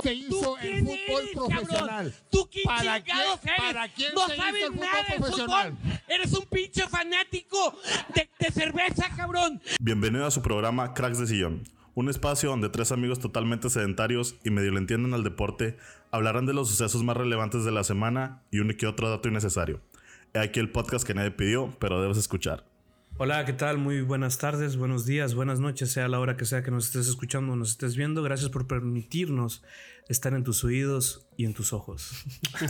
[0.00, 1.86] se hizo el fútbol eres, profesional?
[1.88, 2.12] cabrón?
[2.30, 3.66] ¿Tú quién ¿Para chingados quién- eres?
[3.66, 5.72] para quién no se hizo sabes el fútbol nada de profesional?
[5.76, 6.00] fútbol.
[6.08, 7.78] Eres un pinche fanático
[8.14, 9.60] de, de cerveza, cabrón.
[9.80, 11.64] Bienvenido a su programa Cracks de Sillón,
[11.94, 15.76] un espacio donde tres amigos totalmente sedentarios y medio le entienden al deporte
[16.12, 19.80] hablarán de los sucesos más relevantes de la semana y un que otro dato innecesario.
[20.32, 22.64] He aquí el podcast que nadie pidió, pero debes escuchar.
[23.16, 23.78] Hola, ¿qué tal?
[23.78, 27.08] Muy buenas tardes, buenos días, buenas noches, sea la hora que sea que nos estés
[27.08, 28.22] escuchando o nos estés viendo.
[28.22, 29.64] Gracias por permitirnos
[30.08, 32.24] estar en tus oídos y en tus ojos.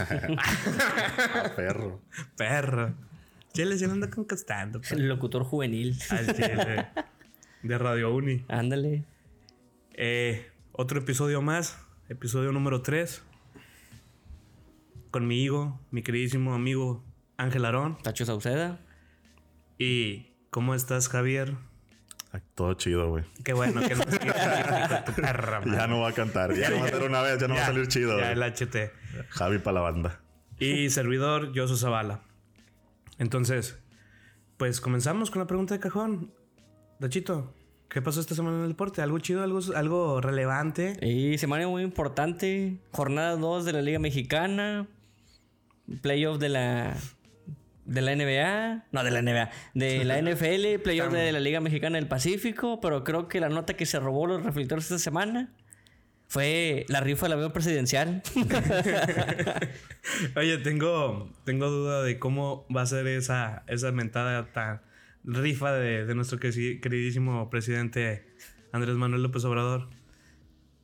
[1.55, 2.01] Perro.
[2.35, 2.95] Perra.
[3.53, 4.81] Chile, se anda conquistando.
[4.89, 5.97] El locutor juvenil.
[6.09, 6.87] Al chile.
[7.61, 8.45] De Radio Uni.
[8.47, 9.05] Ándale.
[9.93, 11.77] Eh, otro episodio más,
[12.07, 13.21] episodio número 3.
[15.11, 17.03] Conmigo, mi queridísimo amigo
[17.37, 17.97] Ángel Arón.
[18.01, 18.79] Tacho Sauceda.
[19.77, 21.55] ¿Y cómo estás, Javier?
[22.31, 23.23] Ay, Todo chido, güey.
[23.43, 24.03] Qué bueno que no
[25.05, 27.47] tu perra, Ya no va a cantar, ya no va a ser una vez, ya
[27.47, 28.19] no va a salir chido.
[28.19, 28.43] Ya güey.
[28.45, 28.91] el HT.
[29.29, 30.21] Javi para la banda.
[30.59, 32.21] Y servidor, Josu Zavala.
[33.17, 33.79] Entonces,
[34.57, 36.33] pues comenzamos con la pregunta de cajón.
[36.99, 37.53] Dachito,
[37.89, 39.01] ¿qué pasó esta semana en el deporte?
[39.01, 40.97] ¿Algo chido, algo, algo relevante?
[41.01, 42.79] Y semana muy importante.
[42.91, 44.87] Jornada 2 de la Liga Mexicana.
[46.01, 46.97] Playoff de la.
[47.89, 48.85] De la NBA.
[48.91, 49.49] No, de la NBA.
[49.73, 50.79] De la NFL.
[50.83, 52.79] Playoff de la Liga Mexicana del Pacífico.
[52.79, 55.51] Pero creo que la nota que se robó los reflectores esta semana.
[56.27, 58.21] Fue la rifa del avión presidencial.
[60.35, 64.81] Oye, tengo, tengo duda de cómo va a ser esa, esa mentada tan
[65.23, 68.27] rifa de, de nuestro queridísimo presidente
[68.71, 69.89] Andrés Manuel López Obrador.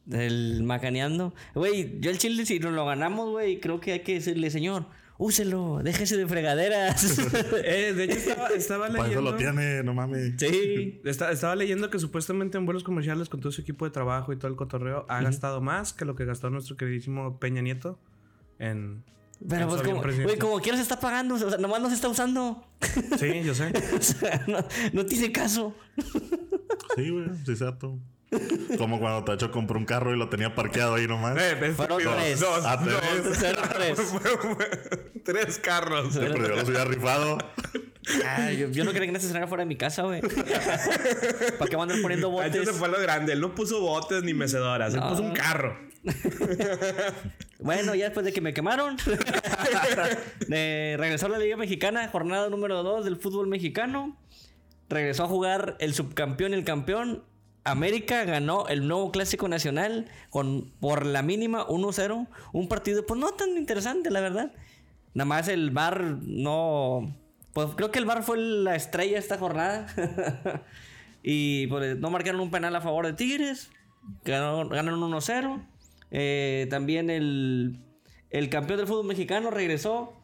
[0.06, 1.36] Del macaneando.
[1.54, 4.88] Güey, yo el chile, si nos lo ganamos, güey, creo que hay que decirle, señor,
[5.18, 7.18] úselo, déjese de fregaderas.
[7.64, 9.32] Eh, de hecho, estaba, estaba Para eso leyendo.
[9.32, 10.34] lo tiene, no mames.
[10.38, 11.00] sí.
[11.06, 14.38] Esta- estaba leyendo que supuestamente en vuelos comerciales con todo su equipo de trabajo y
[14.38, 17.98] todo el cotorreo ha gastado más que lo que gastó nuestro queridísimo Peña Nieto
[18.60, 19.04] en.
[19.50, 22.08] Pero pues como, güey, como quiera se está pagando, o sea, nomás no se está
[22.08, 22.66] usando.
[23.20, 23.74] Sí, yo sé.
[23.98, 24.60] o sea, no,
[24.94, 25.76] no tiene caso.
[26.96, 28.00] Sí, güey, sí, exacto.
[28.78, 31.38] Como cuando Tacho compró un carro y lo tenía parqueado ahí nomás.
[31.40, 32.44] Eh, Fueron tres.
[32.64, 33.38] Ah, tres.
[33.40, 34.00] Cero, tres.
[35.24, 36.14] Tres carros.
[36.14, 37.38] Se perdió, los hubiera rifado.
[38.26, 40.22] Ah, yo, yo no quería que se estrenara fuera de mi casa, güey.
[41.58, 42.76] ¿Para qué van a andar poniendo Ahí se botes?
[42.76, 43.34] fue lo grande.
[43.34, 44.94] Él no puso botes ni mecedoras.
[44.94, 45.80] Él puso un carro.
[47.60, 48.98] Bueno, ya después de que me quemaron,
[50.52, 54.16] eh, regresó a la Liga Mexicana, jornada número 2 del fútbol mexicano.
[54.90, 57.24] Regresó a jugar el subcampeón y el campeón.
[57.66, 62.28] América ganó el nuevo clásico nacional con por la mínima 1-0.
[62.54, 64.52] Un partido, pues no tan interesante, la verdad.
[65.16, 67.18] Nada más el Bar no.
[67.54, 69.88] Pues creo que el Bar fue la estrella esta jornada.
[71.24, 73.72] y pues, no marcaron un penal a favor de Tigres.
[74.24, 75.66] Ganaron 1-0.
[76.12, 77.80] Eh, también el,
[78.30, 80.15] el campeón del fútbol mexicano regresó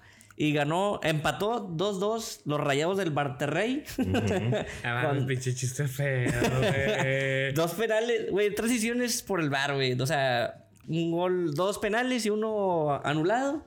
[0.42, 3.84] y ganó, empató 2-2 los rayados del Barterrey.
[4.84, 7.54] Ah, Con pinche chiste feo, güey.
[7.54, 9.94] dos penales, güey, tres decisiones por el bar, güey.
[10.00, 13.64] O sea, un gol, dos penales y uno anulado.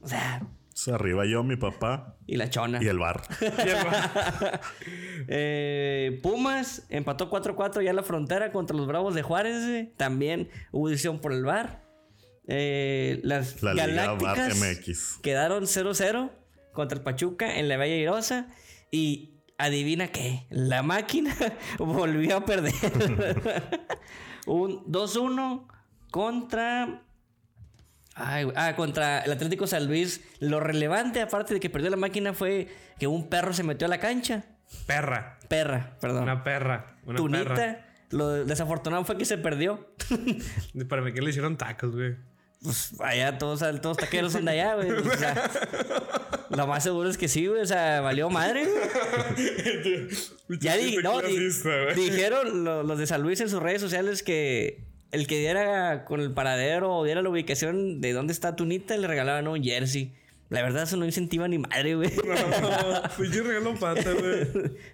[0.00, 0.46] O sea,
[0.92, 2.80] arriba yo, mi papá y la chona.
[2.80, 3.22] y el bar.
[5.28, 9.88] Eh, Pumas empató 4-4 ya en la frontera contra los Bravos de Juárez.
[9.96, 11.82] También hubo decisión por el bar.
[12.48, 15.18] Eh, las La Liga Galácticas Bar MX.
[15.22, 16.30] quedaron 0-0
[16.72, 18.48] contra el Pachuca en la Bella Irosa.
[18.90, 21.34] Y adivina qué, la máquina
[21.78, 22.72] volvió a perder.
[24.46, 25.66] Un 2-1
[26.10, 27.02] contra.
[28.14, 30.20] Ay, ah, contra el Atlético San Luis.
[30.40, 33.90] Lo relevante, aparte de que perdió la máquina, fue que un perro se metió a
[33.90, 34.44] la cancha.
[34.86, 35.38] Perra.
[35.48, 36.24] Perra, perdón.
[36.24, 36.98] Una perra.
[37.06, 37.54] Una Tunita.
[37.54, 37.86] perra.
[38.10, 39.88] Lo desafortunado fue que se perdió.
[40.88, 42.16] Para mí que le hicieron tacos, güey.
[42.62, 44.90] Pues allá todos, todos taqueros son de allá, güey.
[44.92, 45.50] O sea,
[46.50, 47.60] lo más seguro es que sí, güey.
[47.60, 50.08] O sea, valió madre, güey.
[50.60, 51.48] Ya di- no, di-
[51.96, 56.20] dijeron lo- los de San Luis en sus redes sociales que el que diera con
[56.20, 60.12] el paradero o diera la ubicación de dónde está Tunita le regalaban un jersey.
[60.48, 62.10] La verdad, eso no incentiva ni madre, güey.
[62.24, 64.46] No, regalo pata, güey.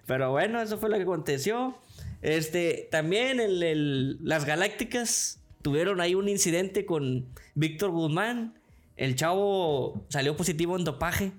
[0.06, 1.76] Pero bueno, eso fue lo que aconteció.
[2.22, 8.60] Este, también el, el- las Galácticas tuvieron ahí un incidente con Víctor Guzmán.
[8.96, 11.32] El chavo salió positivo en dopaje.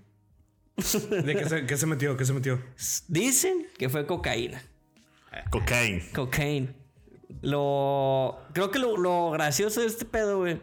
[0.76, 2.16] ¿De qué se, qué se metió?
[2.16, 2.62] ¿Qué se metió?
[3.08, 4.62] Dicen que fue cocaína.
[5.52, 6.04] Cocaine.
[6.14, 6.76] Cocaine.
[7.42, 8.40] Lo.
[8.54, 10.60] Creo que lo, lo gracioso de este pedo, güey.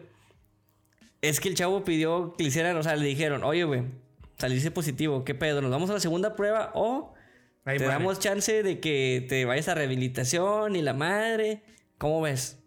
[1.21, 3.83] Es que el chavo pidió que le hicieran, o sea, le dijeron, oye, güey,
[4.37, 5.61] saliste positivo, ¿qué pedo?
[5.61, 7.13] ¿Nos vamos a la segunda prueba o
[7.65, 7.99] Ahí te muere.
[7.99, 11.63] damos chance de que te vayas a rehabilitación y la madre?
[11.97, 12.59] ¿Cómo ves?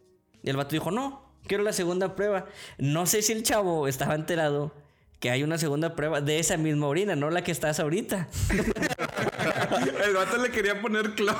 [0.43, 2.47] Y el vato dijo, no, quiero la segunda prueba.
[2.79, 4.73] No sé si el chavo estaba enterado
[5.21, 8.29] que hay una segunda prueba de esa misma orina, no la que estás ahorita.
[10.05, 11.39] El vato le quería poner cloro.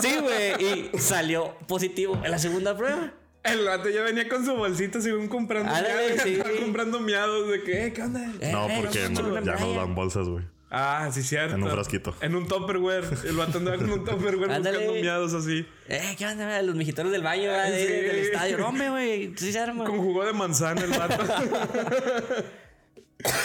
[0.00, 3.12] Sí, güey, y salió positivo en la segunda prueba.
[3.42, 6.22] El vato ya venía con su bolsita según comprando Ándale, miados.
[6.22, 6.32] sí.
[6.36, 8.20] Estaba comprando miados de que, "Eh, ¿qué onda?
[8.40, 9.76] Eh, No, eh, porque no- ya medalla.
[9.78, 10.44] dan bolsas, güey.
[10.78, 11.54] Ah, sí, cierto.
[11.54, 12.14] En un frasquito.
[12.20, 13.04] En un Tupperware.
[13.26, 14.76] El vato andaba con un Tupperware Ándale.
[14.78, 15.66] buscando miados así.
[15.88, 16.60] Eh, ¿qué onda?
[16.62, 17.50] Los mejitones del baño.
[17.50, 17.92] De- Sí.
[17.92, 18.58] del estadio.
[18.58, 19.84] No, güey, sí se arma.
[19.84, 21.24] Con jugo de manzana el vato.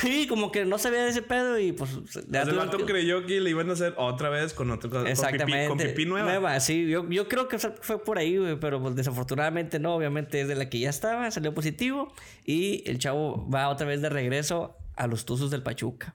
[0.02, 1.92] Sí, como que no sabía de ese pedo y pues...
[2.28, 5.08] ya el vato que- creyó que le iban a hacer otra vez con otro con
[5.08, 5.60] Exactamente.
[5.60, 6.60] pipí, con pipí nueva.
[6.60, 6.88] sí.
[6.90, 9.96] Yo, yo creo que fue por ahí, güey, pero pues desafortunadamente no.
[9.96, 12.14] Obviamente es de la que ya estaba, salió positivo
[12.46, 16.14] y el chavo va otra vez de regreso a los Tuzos del Pachuca.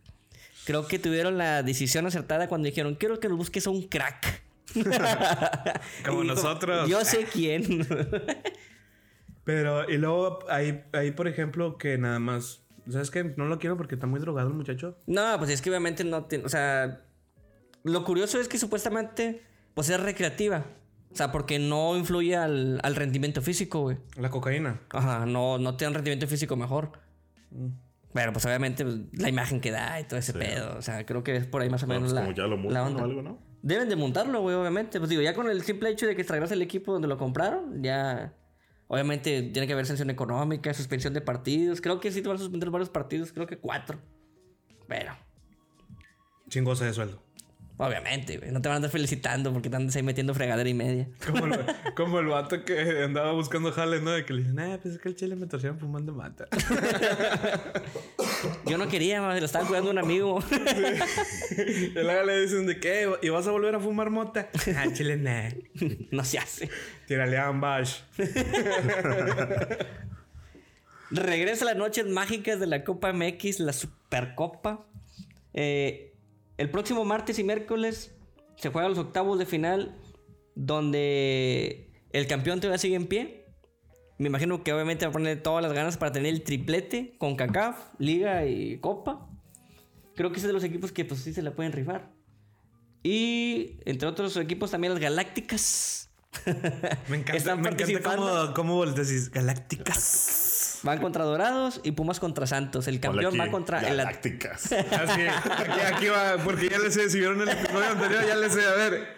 [0.66, 4.42] Creo que tuvieron la decisión acertada cuando dijeron, quiero que nos busques a un crack.
[6.04, 6.88] Como Y nosotros.
[6.88, 7.86] Yo sé quién.
[9.44, 12.62] Pero, y luego ahí, ahí, por ejemplo, que nada más.
[12.90, 13.22] ¿Sabes qué?
[13.36, 14.98] No lo quiero porque está muy drogado el muchacho.
[15.06, 16.44] no, pues es que obviamente no tiene...
[16.44, 17.00] O sea,
[17.84, 19.42] lo curioso es que supuestamente
[19.74, 20.64] pues es recreativa.
[21.12, 23.98] O sea, porque no influye al, al rendimiento físico, güey.
[24.16, 24.80] La cocaína.
[24.90, 26.92] Ajá, no, no tiene un rendimiento físico mejor.
[28.16, 30.78] Pero pues obviamente pues, la imagen que da y todo ese pedo.
[30.78, 32.46] O sea, creo que es por ahí más o No, menos pues la, como ya
[32.46, 33.38] lo la o algo, ¿no?
[33.60, 34.98] Deben de montarlo, güey, obviamente.
[34.98, 37.82] Pues digo, ya con el simple hecho de que traigas el equipo donde lo compraron,
[37.82, 38.32] ya...
[38.88, 41.82] Obviamente tiene que haber sanción económica, suspensión de partidos.
[41.82, 43.98] Creo que sí te van a suspender varios partidos, creo que cuatro.
[44.88, 45.12] Pero,
[46.48, 47.22] Chingosa de sueldo.
[47.78, 50.74] Obviamente, güey, no te van a andar felicitando porque te andas ahí metiendo fregadera y
[50.74, 51.08] media.
[51.26, 51.58] Como el,
[51.96, 54.12] como el vato que andaba buscando jales, ¿no?
[54.12, 56.46] De que le dicen, eh, pues es que el chile me torcieron fumando mata.
[58.66, 60.42] Yo no quería, madre, lo estaba cuidando un amigo.
[61.56, 64.48] y luego le dicen de qué, ¿y vas a volver a fumar mota?
[64.76, 65.50] Ah, chile, nah.
[66.10, 66.70] no se hace.
[67.06, 68.00] Tírale a Ambash.
[71.10, 74.86] Regresa las noches mágicas de la Copa MX, la Supercopa.
[75.54, 76.15] Eh,
[76.58, 78.14] el próximo martes y miércoles
[78.56, 80.00] se juegan los octavos de final,
[80.54, 83.46] donde el campeón todavía sigue en pie.
[84.18, 87.36] Me imagino que obviamente va a poner todas las ganas para tener el triplete con
[87.36, 89.28] CACAF, Liga y Copa.
[90.14, 92.14] Creo que es de los equipos que pues sí se la pueden rifar.
[93.02, 96.10] Y entre otros equipos también las Galácticas.
[97.08, 98.84] Me encanta, me encanta cómo, cómo
[99.32, 100.45] galácticas.
[100.86, 102.86] Van contra Dorados y Pumas contra Santos.
[102.86, 104.72] El campeón va contra el Galácticas.
[104.72, 108.48] Así, aquí, aquí va, porque ya le sé, si vieron el episodio anterior, ya le
[108.48, 109.16] sé, a ver.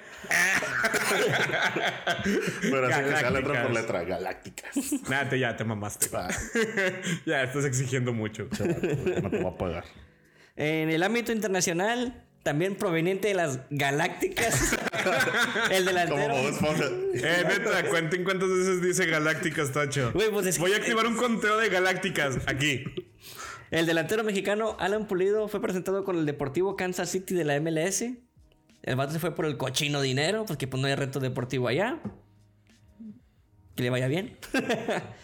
[2.62, 4.04] Pero así que sea letra por letra.
[4.04, 4.76] Galácticas.
[5.08, 6.08] Nada, ya te mamaste.
[6.14, 6.28] Ah,
[7.26, 8.48] ya estás exigiendo mucho.
[8.48, 9.84] chaval, no te voy a pagar.
[10.56, 14.76] En el ámbito internacional, también proveniente de las Galácticas,
[15.70, 16.34] el Como delantero.
[16.34, 16.84] Esponja.
[17.14, 20.10] Eh, neta, cuenten cuántas veces dice galácticas, Tacho.
[20.12, 22.84] Pues es que- Voy a activar un conteo de galácticas aquí.
[23.70, 28.02] El delantero mexicano Alan Pulido fue presentado con el Deportivo Kansas City de la MLS.
[28.82, 32.00] El vato se fue por el cochino dinero, porque pues no hay reto deportivo allá.
[33.74, 34.36] Que le vaya bien.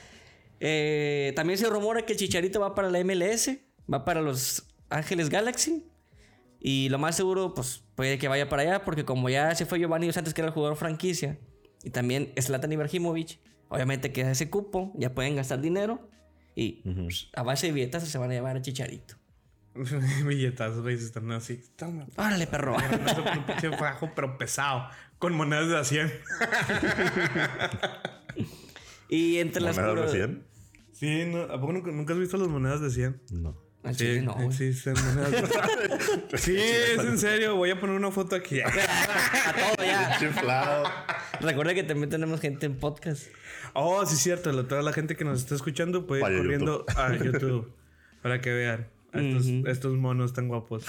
[0.67, 3.59] Eh, también se rumora que el Chicharito va para la MLS,
[3.93, 5.85] va para los Ángeles Galaxy.
[6.59, 9.79] Y lo más seguro, pues puede que vaya para allá, porque como ya se fue
[9.79, 11.39] Giovanni Dos Santos, que era el jugador franquicia,
[11.83, 13.39] y también Zlatan Ibrahimovic,
[13.69, 16.09] obviamente que ese cupo, ya pueden gastar dinero.
[16.57, 19.17] Y pues, a base de billetas se van a llevar a Chicharito.
[20.25, 21.61] Billetazos, güey, están así.
[21.75, 22.07] Toma.
[22.17, 22.77] Órale, perro.
[23.37, 24.89] Un pinche fajo, pero pesado.
[25.19, 26.09] Con monedas de a 100.
[29.09, 30.47] y entre las ¿Monedas de curo- 100?
[30.93, 33.23] Sí, no, ¿a poco nunca, nunca has visto las monedas de 100?
[33.33, 33.57] No.
[33.85, 34.47] Al chile no, güey.
[34.47, 35.31] existen monedas
[36.31, 37.57] de Sí, es en serio.
[37.57, 38.61] Voy a poner una foto aquí.
[38.63, 40.17] A todo ya.
[40.19, 40.85] Chiflado.
[41.41, 43.27] Recuerda que también tenemos gente en podcast.
[43.75, 44.51] Oh, sí, es cierto.
[44.53, 47.73] la- Toda la gente que nos está escuchando puede ir Vaya corriendo a YouTube
[48.23, 50.85] para que vean a estos, estos monos tan guapos.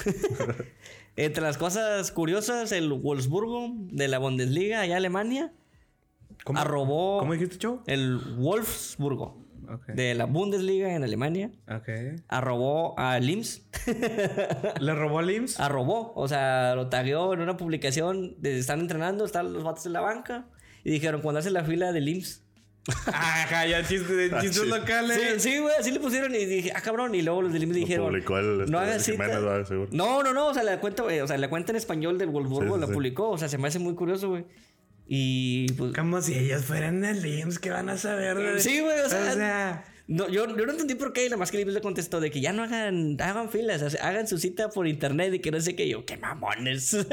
[1.17, 5.51] Entre las cosas curiosas, el Wolfsburgo de la Bundesliga, allá Alemania,
[6.43, 7.83] ¿Cómo, arrobó ¿Cómo dijiste, Chavo?
[7.87, 9.44] el Wolfsburgo
[9.93, 11.89] De la Bundesliga en Alemania, Ok.
[12.27, 13.63] arrobó a Lims,
[14.79, 15.59] ¿Le robó al IMSS?
[15.59, 19.93] arrobó, o sea, lo tagueó en una publicación de están entrenando, están los vatos en
[19.93, 20.45] la banca
[20.83, 22.41] y dijeron cuando hace la fila del IMSS.
[23.07, 24.67] Ajá, ya chistes, Ah, chistes sí.
[24.69, 25.19] locales.
[25.19, 27.15] Sí, sí, güey, así le pusieron y dije, ah, cabrón.
[27.15, 29.27] Y luego los del IMSS dijeron, publicó el, este, no hagas el cita.
[29.91, 32.29] No, no, no, o sea, la cuenta, güey, o sea, la cuenta en español del
[32.29, 32.93] Wolfsburgo Sí, sí, la sí.
[32.93, 34.45] publicó, o sea, se me hace muy curioso, güey.
[35.07, 35.93] Y pues.
[35.93, 38.37] Como si ellos fueran el IMSS, ¿qué van a saber?
[38.37, 39.31] de- Sí, güey, o sea.
[39.31, 41.73] O sea, no, yo, yo no entendí por qué, y nada más que el IMSS
[41.75, 45.39] le contestó de que ya no hagan, hagan filas, hagan su cita por internet y
[45.39, 45.87] que no sé qué.
[45.87, 46.95] Yo, qué mamones.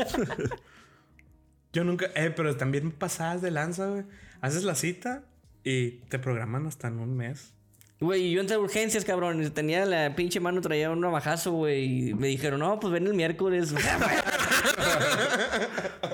[1.73, 2.07] yo nunca.
[2.15, 4.05] Eh, pero también pasadas de lanza, güey.
[4.41, 5.25] Haces la cita
[5.65, 7.53] y te programan hasta en un mes.
[8.01, 9.49] Güey, yo entré a urgencias, cabrón.
[9.53, 12.09] Tenía la pinche mano, traía un navajazo, güey.
[12.09, 13.73] Y me dijeron, no, pues ven el miércoles.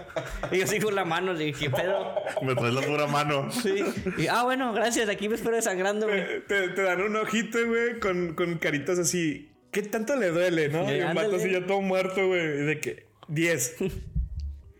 [0.50, 2.14] y yo así con la mano, le dije, ¿qué pedo?
[2.42, 3.50] Me traes la pura mano.
[3.50, 3.84] Sí.
[4.16, 5.08] Y, ah, bueno, gracias.
[5.08, 6.44] Aquí me espero desangrando, güey.
[6.46, 9.50] Te, te dan un ojito, güey, con, con caritas así.
[9.70, 10.92] ¿Qué tanto le duele, no?
[10.92, 12.46] Y un vato así ya todo muerto, güey.
[12.64, 13.76] De que 10.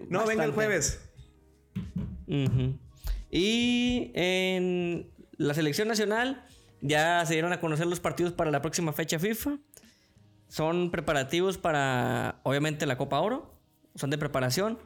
[0.08, 1.00] No, venga el jueves.
[3.30, 6.46] Y en la selección nacional
[6.80, 9.58] ya se dieron a conocer los partidos para la próxima fecha FIFA.
[10.48, 13.54] Son preparativos para, obviamente, la Copa Oro.
[13.96, 14.78] Son de preparación.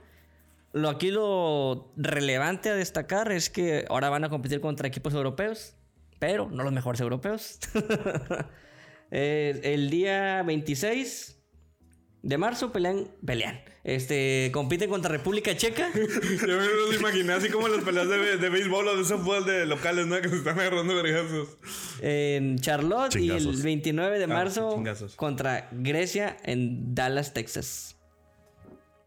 [0.73, 5.75] Lo aquí lo relevante a destacar es que ahora van a competir contra equipos europeos,
[6.19, 7.59] pero no los mejores europeos.
[9.15, 11.39] Eh, el día 26
[12.23, 13.61] de marzo pelean, pelean.
[13.85, 15.91] Este, compiten contra República Checa.
[15.95, 16.01] Yo
[16.57, 20.07] me los imaginé así como las peleas de, de béisbol o de softball de locales,
[20.07, 20.19] ¿no?
[20.23, 21.59] Que se están agarrando vergazos.
[22.01, 23.63] en Charlotte y el Chingazos.
[23.63, 25.17] 29 de marzo Ah, chingazos.
[25.17, 27.97] contra Grecia en Dallas, Texas.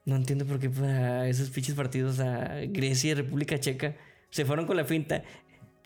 [0.05, 3.95] No entiendo por qué para esos pinches partidos a Grecia y República Checa
[4.29, 5.23] se fueron con la finta.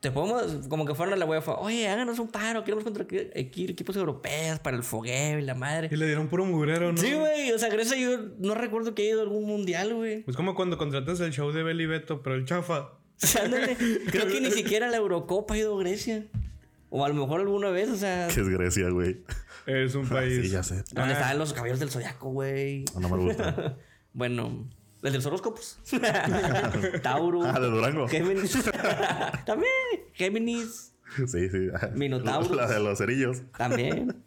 [0.02, 3.32] Te podemos, como que fueron a la UEFA, oye, háganos un paro, queremos contra equi-
[3.34, 5.90] equi- equipos europeos para el fogueo y la madre.
[5.92, 6.98] Y le dieron puro mugrero, ¿no?
[6.98, 10.24] Sí, güey, o sea, Grecia yo no recuerdo que haya ido a algún mundial, güey.
[10.24, 12.94] Pues como cuando contratas el show de Beli Beto, pero el chafa.
[13.44, 13.76] Ándale,
[14.10, 16.26] creo que ni siquiera a la Eurocopa ha ido Grecia.
[16.90, 19.18] O a lo mejor alguna vez, o sea, Que es Grecia, güey.
[19.66, 20.42] Es un país.
[20.46, 20.84] Sí, ya sé.
[20.94, 22.86] ¿dónde estaban los caballeros del zodiaco, güey?
[23.00, 23.78] No me gusta.
[24.13, 24.68] Bueno,
[25.04, 25.80] el de los horóscopos.
[27.04, 27.44] Tauro.
[27.46, 28.08] Ah, de Durango.
[28.08, 28.58] Géminis.
[29.46, 29.72] También.
[30.13, 30.94] Géminis.
[31.28, 31.70] Sí, sí.
[31.96, 32.51] Minotauros.
[32.51, 33.42] La de los cerillos.
[33.58, 34.24] También.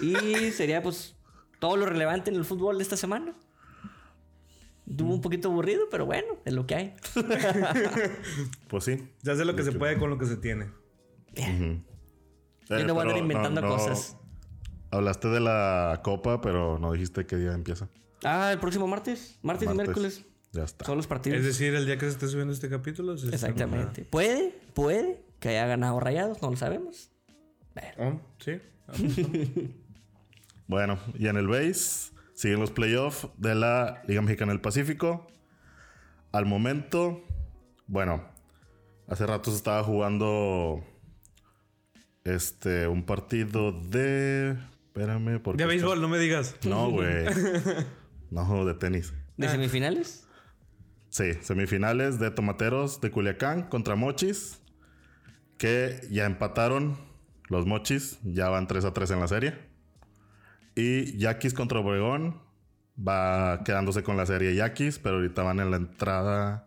[0.00, 1.14] Y sería pues
[1.58, 3.32] todo lo relevante en el fútbol de esta semana.
[4.88, 6.94] Estuvo un poquito aburrido, pero bueno, es lo que hay.
[8.68, 9.08] Pues sí.
[9.22, 10.66] Ya sé lo que se puede con lo que se tiene.
[11.34, 11.82] Eh,
[12.68, 14.16] Yo no voy a andar inventando no- no- cosas.
[14.92, 17.88] Hablaste de la copa, pero no dijiste qué día empieza.
[18.24, 19.38] Ah, el próximo martes.
[19.42, 20.24] Martes, y miércoles.
[20.52, 20.84] Ya está.
[20.86, 21.38] Son los partidos.
[21.38, 23.16] Es decir, el día que se esté subiendo este capítulo.
[23.18, 24.04] se está- Exactamente.
[24.06, 27.10] Puede, puede que haya ganado rayados, no lo sabemos.
[27.98, 28.60] Oh, sí.
[30.68, 35.26] Bueno, y en el base siguen los playoffs de la Liga Mexicana del Pacífico.
[36.32, 37.22] Al momento,
[37.86, 38.24] bueno,
[39.06, 40.82] hace rato se estaba jugando
[42.24, 44.56] este un partido de
[44.88, 46.56] espérame porque De béisbol, no me digas.
[46.64, 47.26] No, güey.
[48.30, 49.14] No, de tenis.
[49.36, 50.26] ¿De semifinales?
[51.08, 54.60] Sí, semifinales de Tomateros de Culiacán contra Mochis.
[55.58, 56.98] Que ya empataron
[57.48, 58.18] los Mochis.
[58.22, 59.54] Ya van 3 a 3 en la serie.
[60.74, 62.42] Y Yaquis contra Obregón.
[62.96, 64.98] Va quedándose con la serie Yaquis.
[64.98, 66.66] Pero ahorita van en la entrada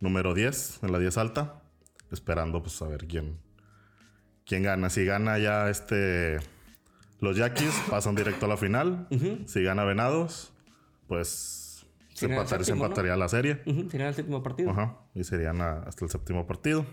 [0.00, 0.82] número 10.
[0.82, 1.62] En la 10 alta.
[2.10, 3.38] Esperando pues a ver quién,
[4.44, 4.90] quién gana.
[4.90, 6.38] Si gana ya este...
[7.20, 9.08] Los Yaquis pasan directo a la final.
[9.46, 10.52] Si gana Venados,
[11.08, 13.62] pues se, empataría la serie.
[13.90, 14.70] Sería el séptimo partido.
[14.70, 14.98] Ajá.
[15.14, 16.84] Y serían a- hasta el séptimo partido.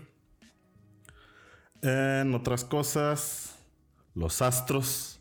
[1.82, 3.54] En otras cosas,
[4.14, 5.20] los astros.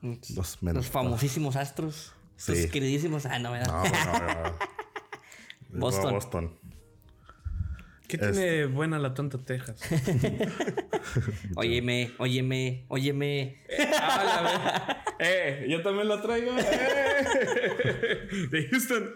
[0.00, 2.12] Los, Los famosísimos astros.
[2.36, 2.54] Sí.
[2.62, 3.26] Sus queridísimos.
[3.26, 3.72] Ah, no, ¿verdad?
[3.72, 5.80] No, no, no, no.
[5.80, 6.12] Boston.
[6.14, 6.58] Boston.
[8.06, 9.80] ¿Qué tiene buena la tonta Texas?
[11.56, 13.62] Óyeme, óyeme, óyeme.
[14.00, 16.56] Ah, la ver- eh, yo también la traigo.
[16.56, 17.05] eh.
[18.50, 19.10] De Houston.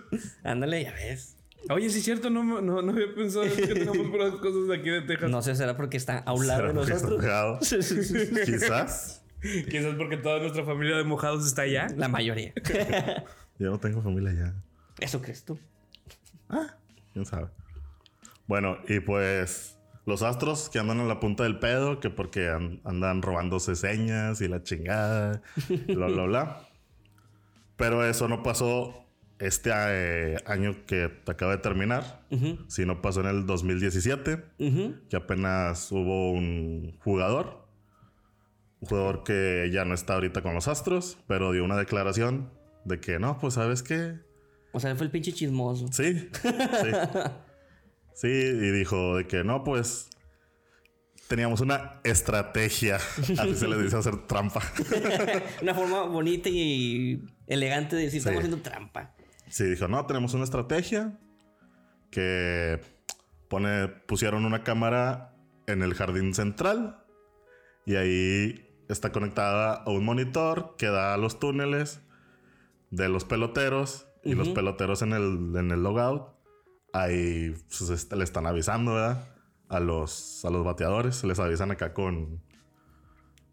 [0.45, 1.37] Ándale, ya ves.
[1.69, 4.89] Oye, sí es cierto, no, no, no había pensado que tenemos puras cosas de aquí
[4.91, 5.31] de Texas.
[5.31, 7.21] No sé, será porque está a un lado de ¿Será porque está nosotros.
[7.23, 7.59] pegado?
[8.47, 9.23] Quizás.
[9.71, 11.87] Quizás porque toda nuestra familia de mojados está allá.
[11.97, 12.53] La mayoría.
[13.59, 14.55] Yo no tengo familia ya.
[15.01, 15.59] Eso crees tú.
[17.13, 17.49] ¿Quién sabe?
[18.47, 22.81] Bueno, y pues los astros que andan en la punta del pedo, que porque an-
[22.85, 25.43] andan robándose señas y la chingada,
[25.87, 26.69] bla, bla, bla.
[27.81, 28.95] Pero eso no pasó
[29.39, 32.27] este eh, año que acaba de terminar,
[32.69, 34.95] sino pasó en el 2017, Ujú.
[35.09, 37.67] que apenas hubo un jugador,
[38.81, 42.51] un jugador que ya no está ahorita con los astros, pero dio una declaración
[42.85, 44.19] de que no, pues sabes qué,
[44.73, 45.89] O sea, fue el pinche chismoso.
[45.91, 46.91] Sí, sí.
[48.13, 50.11] Sí, y dijo de que no, pues
[51.31, 52.97] teníamos una estrategia.
[52.97, 54.61] Así se le dice hacer trampa.
[55.63, 59.15] Una forma bonita y elegante de decir, estamos haciendo trampa.
[59.49, 61.17] Sí, dijo, no, tenemos una estrategia
[62.11, 62.81] que
[63.49, 65.37] pone, pusieron una cámara
[65.69, 67.05] en el jardín central
[67.87, 72.01] y ahí está conectada a un monitor que da a los túneles
[72.91, 76.25] de los peloteros y los peloteros en el, en el logout.
[76.93, 79.40] Ahí pues, le están avisando, ¿verdad?
[79.71, 81.25] A los, a los bateadores.
[81.25, 82.41] Les avisan acá con,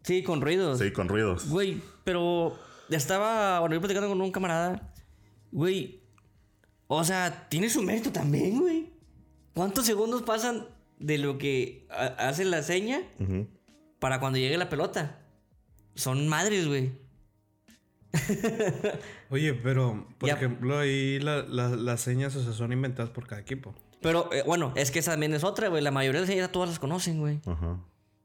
[0.02, 0.78] Sí, con ruidos.
[0.78, 1.48] sí, con ruidos.
[1.48, 2.58] Güey, pero
[2.90, 4.92] estaba, bueno, yo platicando con un camarada.
[5.52, 6.02] Güey,
[6.86, 8.92] o sea, tiene su mérito también, güey.
[9.54, 10.66] ¿Cuántos segundos pasan
[10.98, 13.00] de lo que ha- hace la seña
[13.98, 15.20] para cuando llegue la pelota?
[15.94, 16.92] Son madres, güey.
[19.30, 20.36] Oye, pero, por Ya.
[20.36, 23.74] ejemplo, ahí la- la- las señas, o sea, son inventadas por cada equipo.
[24.00, 25.82] Pero, eh, bueno, es que esa también es otra, güey.
[25.82, 27.40] La mayoría de las señas todas las conocen, güey.
[27.46, 27.78] Ajá.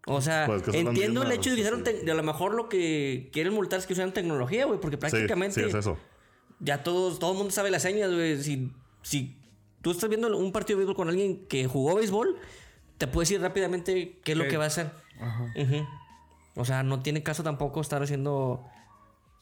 [0.05, 2.09] O sea, Pues que entiendo el hecho de que usaron sí.
[2.09, 5.61] a lo mejor lo que quieren multar es que usaron tecnología, güey, porque prácticamente Sí,
[5.61, 5.97] sí, es eso.
[6.59, 8.41] ya todos, todo el mundo sabe las señas, güey.
[8.43, 9.37] Si, si
[9.81, 12.37] tú estás viendo un partido de béisbol con alguien que jugó béisbol,
[12.97, 14.91] te puedes decir rápidamente qué es lo que va a hacer.
[15.19, 15.53] Ajá.
[15.55, 15.87] Ujú.
[16.55, 18.63] O sea, no tiene caso tampoco estar haciendo.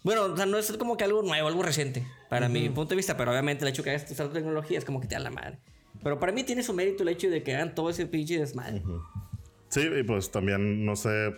[0.03, 2.95] Bueno, o sea, no es como que algo nuevo, algo reciente, para mi punto de
[2.97, 5.19] vista, pero obviamente el hecho de que hagas usar tecnología es como que te da
[5.19, 5.59] la madre.
[6.03, 8.81] Pero para mí tiene su mérito el hecho de que hagan todo ese pinche desmadre.
[9.69, 11.35] Sí, y pues también, no sé.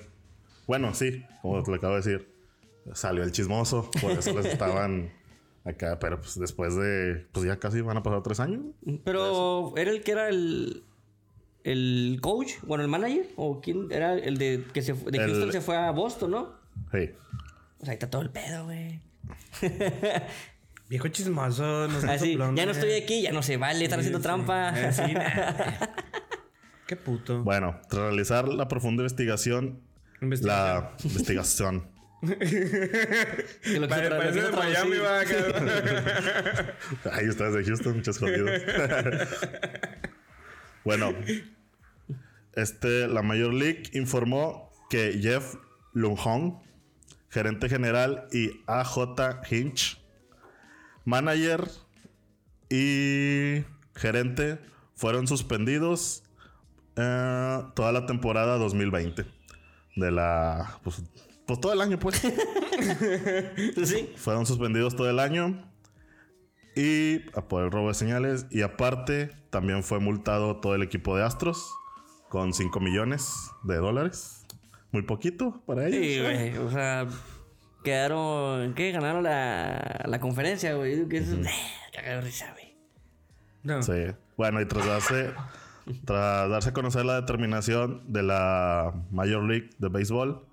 [0.67, 2.33] Bueno, sí, como te lo acabo de decir.
[2.93, 3.89] Salió el chismoso.
[4.01, 5.11] Por eso les estaban
[5.65, 5.99] acá.
[5.99, 7.25] Pero pues después de.
[7.31, 8.61] Pues ya casi van a pasar tres años.
[9.03, 10.83] Pero era el que era el.
[11.63, 15.29] El coach, bueno, el manager, o quién era el de que se fue, de El-
[15.29, 16.49] Houston se fue a Boston, ¿no?
[16.91, 17.09] Sí.
[17.79, 18.99] O sea, ahí está todo el pedo, güey.
[20.93, 22.07] Viejo chismoso, no sé.
[22.07, 24.79] Así, ya no estoy aquí, ya no se vale, están haciendo trampa.
[24.79, 25.01] Eh, sí.
[26.85, 27.43] Qué puto.
[27.43, 29.79] Bueno, tras realizar la profunda investigación.
[30.21, 31.87] La investigación.
[32.21, 35.21] Que lo que Pare- parece de Miami, va,
[37.11, 38.51] Ahí ustedes de Houston, muchos jodidos.
[40.83, 41.11] bueno,
[42.53, 45.55] este, la Major League informó que Jeff
[45.93, 46.61] Lunhong,
[47.31, 50.02] gerente general, y AJ Hinch,
[51.05, 51.69] manager
[52.69, 53.63] y
[53.95, 54.59] gerente,
[54.95, 56.23] fueron suspendidos
[56.95, 59.25] eh, toda la temporada 2020
[59.95, 61.03] de la, pues,
[61.45, 62.21] pues todo el año, pues.
[63.85, 64.11] Sí.
[64.15, 65.69] Fueron suspendidos todo el año.
[66.75, 68.47] Y a por el robo de señales.
[68.49, 71.71] Y aparte, también fue multado todo el equipo de Astros
[72.29, 73.31] con 5 millones
[73.63, 74.45] de dólares.
[74.91, 76.01] Muy poquito para ellos.
[76.01, 76.57] Sí, güey.
[76.57, 77.07] O sea,
[77.83, 78.73] quedaron.
[78.73, 78.91] ¿Qué?
[78.91, 80.95] Ganaron la, la conferencia, güey.
[80.95, 81.35] Digo que eso.
[81.35, 81.45] eh,
[81.93, 82.75] Cagado de risa, güey.
[83.63, 83.81] No.
[83.83, 84.07] Sí.
[84.37, 85.31] Bueno, y tras darse,
[86.05, 90.45] tras darse a conocer la determinación de la Major League de Béisbol,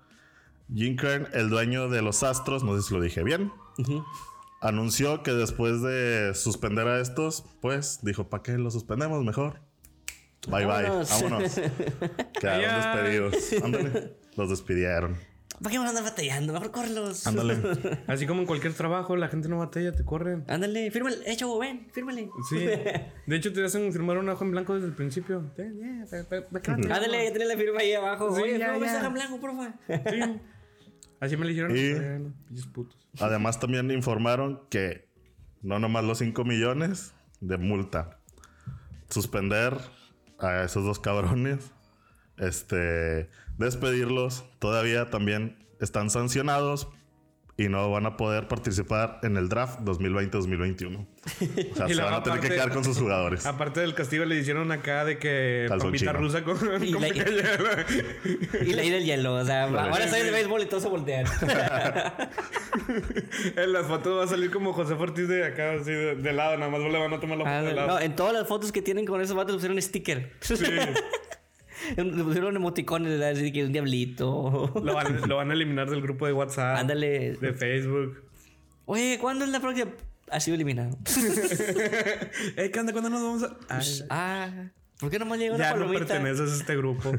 [0.73, 3.51] Jim Kern, el dueño de los Astros, no sé si lo dije bien,
[4.61, 9.59] anunció que después de suspender a estos, pues dijo, ¿para qué los suspendemos mejor?
[10.47, 11.09] Bye Vámonos.
[11.09, 11.55] bye, vámonos.
[12.39, 13.63] Quedaron despedidos.
[13.63, 14.15] Ándale.
[14.37, 15.17] Los despidieron.
[15.61, 16.53] ¿Para qué vamos a andar batallando?
[16.53, 17.27] Mejor córrelos.
[17.27, 17.57] Ándale.
[18.07, 20.43] Así como en cualquier trabajo, la gente no batalla, te corren.
[20.47, 21.17] Ándale, fírmale.
[21.25, 22.29] Eh, chavo, ven, fírmale.
[22.49, 22.57] Sí.
[23.27, 25.51] De hecho, te hacen firmar un ojo en blanco desde el principio.
[25.55, 28.35] Sí, yeah, pa- pa- pa- pa- Ándale, ya tenés la firma ahí abajo.
[28.35, 29.05] Sí, Oye, ya, ¿cómo ves ya.
[29.05, 29.73] a blanco, porfa?
[29.87, 30.39] Sí.
[31.19, 31.77] Así me lo hicieron.
[31.77, 32.97] Y- putos.
[33.19, 35.07] Además, también informaron que
[35.61, 38.17] no nomás los 5 millones de multa.
[39.09, 39.77] Suspender
[40.39, 41.71] a esos dos cabrones.
[42.37, 43.29] Este.
[43.61, 44.43] Despedirlos.
[44.59, 46.89] Todavía también están sancionados.
[47.57, 51.05] Y no van a poder participar en el draft 2020-2021.
[51.05, 53.45] O sea, Y se van a tener que aparte- quedar con sus jugadores.
[53.45, 56.13] Aparte del castigo, le hicieron acá de que chino.
[56.13, 57.07] rusa con, Y con la-.
[57.09, 59.35] Y ida del hielo.
[59.35, 61.25] O sea, ahora estoy de béisbol y todos se voltean.
[63.55, 66.57] En las fotos va a salir como José Ortiz de acá, así de, de lado.
[66.57, 67.75] Nada más le van a tomar la foto de Ándale.
[67.75, 67.87] lado.
[67.89, 70.31] No, en todas las fotos que tienen con esos vatos pusieron sticker.
[71.97, 73.31] Le pusieron emoticones, ¿verdad?
[73.31, 74.71] así que un diablito.
[74.83, 76.77] Lo van, lo van a eliminar del grupo de WhatsApp.
[76.77, 77.33] Ándale.
[77.35, 78.23] De Facebook.
[78.85, 79.91] Oye, ¿cuándo es la próxima?
[80.29, 80.97] Ha sido eliminado.
[82.57, 82.91] Eh, ¿qué onda?
[82.91, 83.77] ¿Cuándo nos vamos a...?
[83.77, 84.49] Ay, ah,
[84.99, 87.11] ¿por qué no me llega una ya no perteneces a este grupo.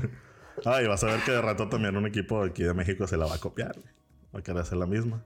[0.65, 3.27] Ay, vas a ver que de rato también un equipo aquí de México se la
[3.27, 3.77] va a copiar.
[4.35, 5.25] Va a querer hacer la misma.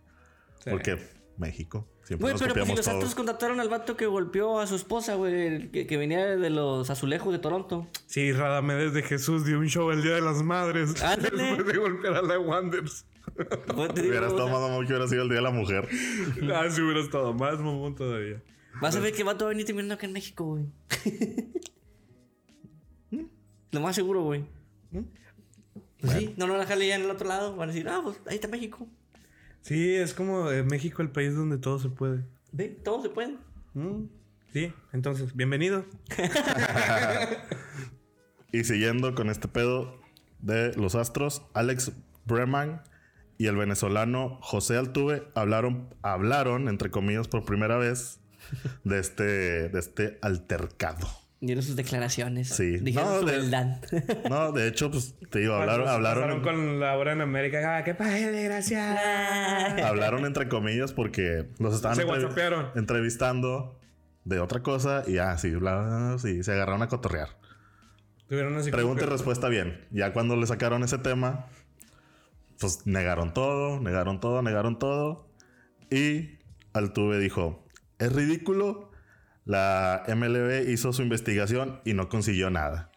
[0.65, 0.99] Porque
[1.39, 1.89] México.
[2.05, 2.95] Siempre Güey, pero pues si los todo.
[2.95, 6.51] Astros contrataron al vato que golpeó a su esposa, güey, el que, que venía de
[6.51, 7.89] los azulejos de Toronto.
[8.07, 11.03] Sí, Radamedes de Jesús dio un show el Día de las Madres.
[11.03, 11.43] Ándale.
[11.43, 13.07] Después de golpear a la Wanderers.
[13.35, 13.49] Pues,
[13.95, 15.89] te digo, Hubiera o estado más mamón que hubiera sido el Día de la Mujer.
[16.55, 18.43] Ah, sí hubiera estado más mamón todavía.
[18.81, 20.67] Vas a ver que vato va a venir terminando acá en México, güey.
[23.73, 24.45] Lo más seguro, güey.
[26.01, 27.57] Pues sí, no lo van a dejarle ya en el otro lado.
[27.57, 28.87] Van a decir, ah, pues ahí está México.
[29.67, 32.25] Sí, es como eh, México el país donde todo se puede.
[32.53, 33.37] Ve, todo se puede.
[33.75, 34.05] Mm,
[34.53, 35.85] Sí, entonces, bienvenido.
[38.53, 40.01] Y siguiendo con este pedo
[40.39, 41.91] de los Astros, Alex
[42.27, 42.85] Breman
[43.39, 48.21] y el venezolano José Altuve hablaron, hablaron, entre comillas, por primera vez
[48.85, 51.09] de este, de este altercado.
[51.41, 52.49] Dieron sus declaraciones.
[52.49, 52.79] Sí.
[52.79, 53.81] Dijeron No, su de- verdad.
[54.31, 57.77] No, de hecho, pues te digo, hablaron, hablaron, pasaron con la hora en América.
[57.77, 59.87] Ah, qué padre, desgraciada.
[59.89, 63.79] hablaron entre comillas porque los estaban entrev- entrevistando
[64.25, 67.29] de otra cosa y ya, sí, bla, sí, se agarraron a cotorrear.
[68.29, 69.85] Tuvieron así Pregunta y respuesta bien.
[69.91, 71.47] Ya cuando le sacaron ese tema,
[72.59, 75.29] pues negaron todo, negaron todo, negaron todo.
[75.91, 76.39] Y
[76.73, 77.65] Altuve dijo,
[77.99, 78.91] es ridículo.
[79.47, 82.91] La MLB hizo su investigación y no consiguió nada.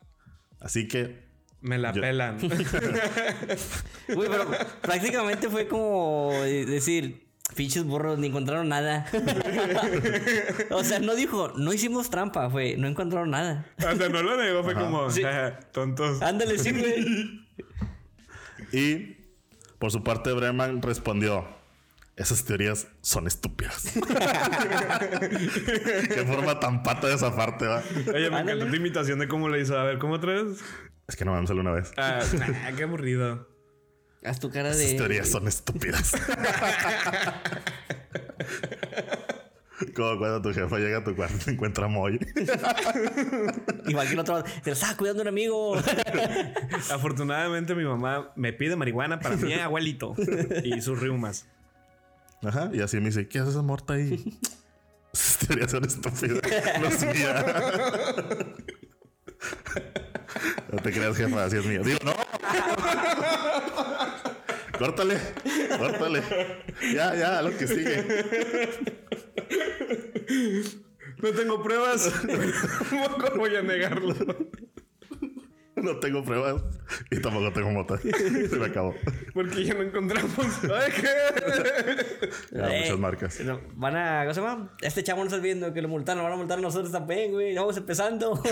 [0.60, 1.30] Así que
[1.62, 2.38] Me la Yo- pelan.
[4.08, 4.48] Güey, pero
[4.82, 9.06] prácticamente fue como decir, pinches burros, ni encontraron nada.
[10.72, 13.66] o sea, no dijo, no hicimos trampa, fue, no encontraron nada.
[13.78, 14.82] o sea, no lo negó, fue Ajá.
[14.86, 15.22] como, Sí.
[15.22, 16.22] "Ja, tontos.
[16.22, 17.46] Ándale, sí, güey.
[18.72, 19.18] Y
[19.78, 21.46] por su parte, Breman respondió:
[22.20, 23.94] Esas teorías son estúpidas.
[25.22, 27.82] Qué forma tan pata de esa parte, va.
[28.14, 29.80] Oye, me encantó tu imitación de cómo le hizo.
[29.80, 30.60] A ver, ¿cómo otra vez?
[31.08, 31.94] Es que no me solo una vez.
[31.96, 33.48] Ah, nah, qué aburrido.
[34.26, 34.96] Haz tu cara Esas de.
[34.96, 36.12] teorías son estúpidas.
[39.96, 42.20] Como cuando tu jefa llega a tu cuarto y encuentra Moy.
[43.88, 45.78] Igual que el otro, te lo estaba cuidando un amigo.
[46.92, 50.16] Afortunadamente, mi mamá me pide marihuana para mi abuelito
[50.66, 51.48] y sus riumas.
[52.44, 52.70] Ajá.
[52.74, 54.40] Y así me dice: ¿Qué haces, morta ahí?
[55.48, 56.42] Teorías son estúpidas.
[57.16, 57.46] Mía.
[60.72, 61.82] No te creas, jefa, así es mío.
[61.84, 62.14] Digo, no.
[64.78, 65.18] Córtale,
[65.78, 66.22] córtale.
[66.94, 68.06] Ya, ya, lo que sigue.
[71.18, 72.12] No tengo pruebas.
[72.90, 74.14] ¿Cómo voy a negarlo?
[75.84, 76.62] No tengo pruebas
[77.12, 77.98] y tampoco tengo mota.
[78.02, 78.94] Se me acabó.
[79.34, 80.34] Porque ya no encontramos.
[80.64, 82.28] Ay, ¿qué?
[82.52, 83.40] Ya, Eh, muchas marcas.
[83.42, 84.74] no, Van a, ¿cómo se llama?
[84.82, 87.32] Este chavo no está viendo que lo multaron, lo van a multar a nosotros también,
[87.32, 87.56] güey.
[87.56, 88.42] Vamos empezando.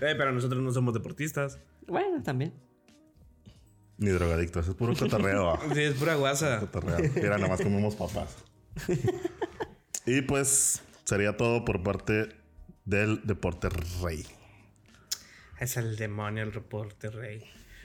[0.00, 1.58] Eh, pero nosotros no somos deportistas.
[1.86, 2.52] bueno, también.
[3.98, 5.58] Ni drogadictos, es puro cotorreo.
[5.74, 6.60] Sí, es pura guasa.
[6.60, 6.98] cotorreo.
[7.14, 8.36] Mira, nomás comemos papas.
[10.04, 12.28] Y pues sería todo por parte
[12.84, 13.68] del deporte
[14.02, 14.24] rey.
[15.58, 17.42] Es el demonio, el reporte, rey.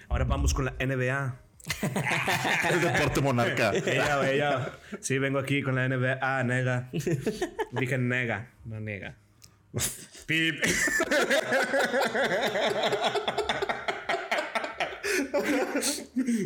[0.09, 1.39] Ahora vamos con la NBA.
[2.71, 3.71] El deporte monarca.
[3.71, 4.71] Ella, ella.
[4.99, 6.17] Sí, vengo aquí con la NBA.
[6.19, 6.89] Ah, nega.
[7.71, 9.15] Dije nega, no nega.
[10.25, 10.55] Pip.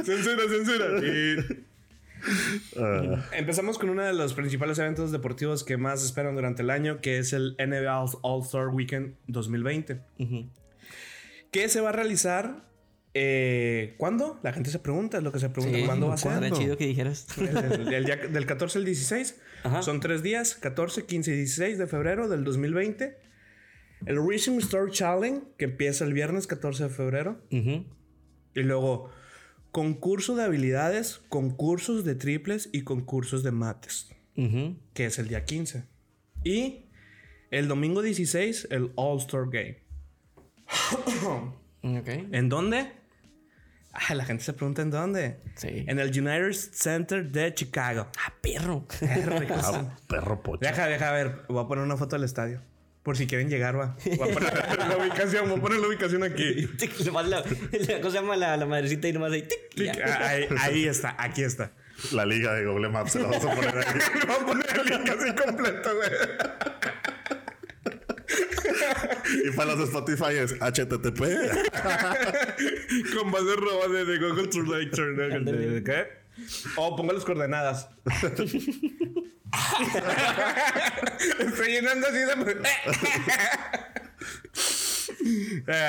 [0.04, 1.00] censura, censura.
[1.00, 1.66] Pip.
[2.78, 7.00] Ah, Empezamos con uno de los principales eventos deportivos que más esperan durante el año,
[7.00, 10.02] que es el NBA All-Star Weekend 2020.
[11.52, 12.66] Que se va a realizar.
[13.18, 14.40] Eh, ¿Cuándo?
[14.44, 15.78] La gente se pregunta, es lo que se pregunta.
[15.78, 16.52] Sí, ¿Cuándo va a ser?
[16.52, 17.28] chido que dijeras.
[17.38, 19.40] El- el día- del 14 al 16.
[19.64, 19.82] Ajá.
[19.82, 23.18] Son tres días, 14, 15 y 16 de febrero del 2020.
[24.06, 27.42] El Rising Star Challenge, que empieza el viernes 14 de febrero.
[27.52, 27.86] Ujú.
[28.54, 29.10] Y luego,
[29.72, 34.78] concurso de habilidades, concursos de triples y concursos de mates, Ujú.
[34.94, 35.86] que es el día 15.
[36.44, 36.86] Y
[37.50, 39.78] el domingo 16, el All-Star Game.
[41.84, 42.08] Ok.
[42.32, 42.92] ¿En dónde?
[43.94, 45.40] Ah, la gente se pregunta en dónde.
[45.56, 45.86] Sí.
[45.88, 48.08] En el United Center de Chicago.
[48.18, 48.86] Ah, perro.
[49.02, 50.60] ah, perro pocho.
[50.62, 52.62] Deja, deja, a ver, voy a poner una foto del estadio.
[53.04, 53.96] Por si quieren llegar, va.
[54.18, 56.68] Voy a poner la ubicación, voy a poner la ubicación aquí.
[56.78, 59.44] Tic, nomás la, la- ¿Cómo se llama la, la madrecita y nomás ahí?
[59.44, 59.94] tic, ya.
[60.04, 61.72] Ah, Ahí, ahí está, aquí está.
[62.12, 63.86] La liga de Google Maps se la vamos a poner ahí.
[64.28, 66.10] Voy a poner el link así completo, güey.
[69.46, 71.20] Y para los Spotify es HTTP.
[73.18, 75.40] Con base roba de, de Google Translate.
[75.40, 75.52] ¿no?
[75.52, 76.06] ¿De, de qué?
[76.76, 77.90] O pongo las coordenadas.
[81.40, 82.36] Estoy llenando así de.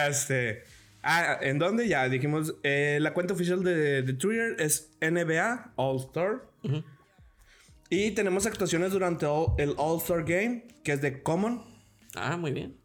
[0.08, 0.64] este.
[1.02, 1.88] Ah, ¿en dónde?
[1.88, 2.54] Ya dijimos.
[2.62, 6.42] eh, la cuenta oficial de, de Twitter es NBA All Star.
[7.88, 11.62] Y tenemos actuaciones durante all- el All Star Game, que es de Common.
[12.16, 12.76] Ah, muy bien.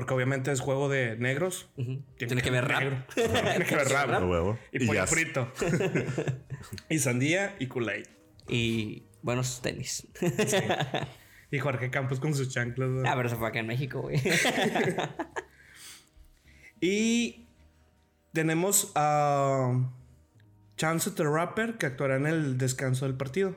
[0.00, 1.68] Porque obviamente es juego de negros.
[2.16, 2.80] Tiene que ver rap.
[2.80, 3.04] negro.
[3.14, 4.08] Tiene que ver rap.
[4.22, 4.58] Huevo.
[4.72, 5.10] Y Y pollo jazz.
[5.10, 5.52] frito.
[6.88, 8.06] y sandía y Kool-Aid.
[8.48, 10.08] Y buenos tenis.
[11.52, 12.88] Y Jorge Campos con sus chanclas.
[13.04, 14.22] ah, pero se fue acá en México, güey.
[16.80, 17.48] Y
[18.32, 19.90] tenemos a
[20.76, 23.54] Chance the Rapper que actuará en el descanso del partido.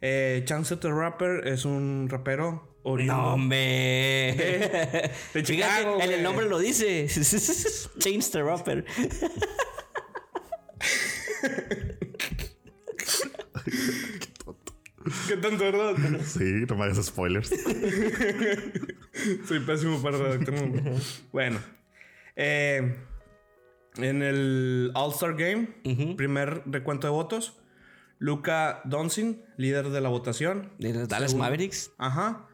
[0.00, 3.22] Eh, Chance the Rapper es un rapero oriundo.
[3.22, 3.58] no, hombre.
[4.34, 7.06] de Fíjate, Chicago, en el nombre lo dice.
[7.98, 8.84] Change the rapper.
[15.26, 15.94] ¿Qué tanto, verdad?
[16.24, 17.48] Sí, no me hagas spoilers.
[19.46, 20.54] Soy pésimo para redactar
[21.32, 21.60] bueno.
[22.36, 22.96] eh,
[23.96, 25.68] en el All-Star Game,
[26.16, 27.57] primer recuento de votos.
[28.18, 30.72] Luca Doncic, líder de la votación.
[30.78, 31.34] De los Dallas.
[31.34, 32.46] Mavericks Ajá.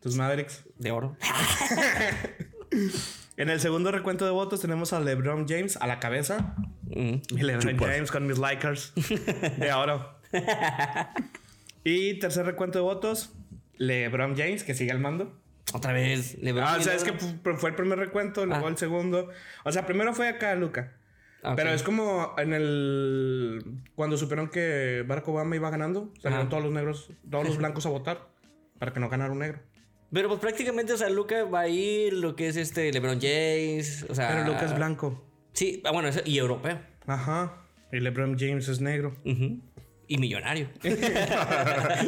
[0.00, 0.64] Tus Mavericks.
[0.78, 1.16] de oro.
[3.38, 6.54] En el segundo recuento de votos tenemos a LeBron James a la cabeza.
[6.84, 7.14] Mm.
[7.30, 7.88] Y LeBron Chupas.
[7.90, 8.92] James con mis Lakers
[9.56, 10.18] de oro.
[11.84, 13.32] y tercer recuento de votos,
[13.78, 15.38] LeBron James, que sigue al mando.
[15.72, 16.38] Otra vez.
[16.42, 18.70] LeBron Ah, o sea, es que fue el primer recuento, luego Ah.
[18.70, 19.28] el segundo.
[19.64, 20.92] O sea, primero fue acá Luca.
[21.42, 21.54] Ah.
[21.56, 23.64] Pero es como en el.
[23.96, 27.90] Cuando supieron que Barack Obama iba ganando, salieron todos los negros, todos los blancos a
[27.90, 28.28] votar
[28.78, 29.60] para que no ganara un negro.
[30.12, 34.06] Pero pues prácticamente, o sea, Luca va a ir lo que es este LeBron James.
[34.08, 34.28] O sea.
[34.28, 35.24] Pero Luca es blanco.
[35.52, 36.78] Sí, ah, bueno, y europeo.
[37.06, 37.66] Ajá.
[37.90, 39.16] Y LeBron James es negro.
[39.24, 39.60] Ujú.
[40.06, 40.68] Y millonario.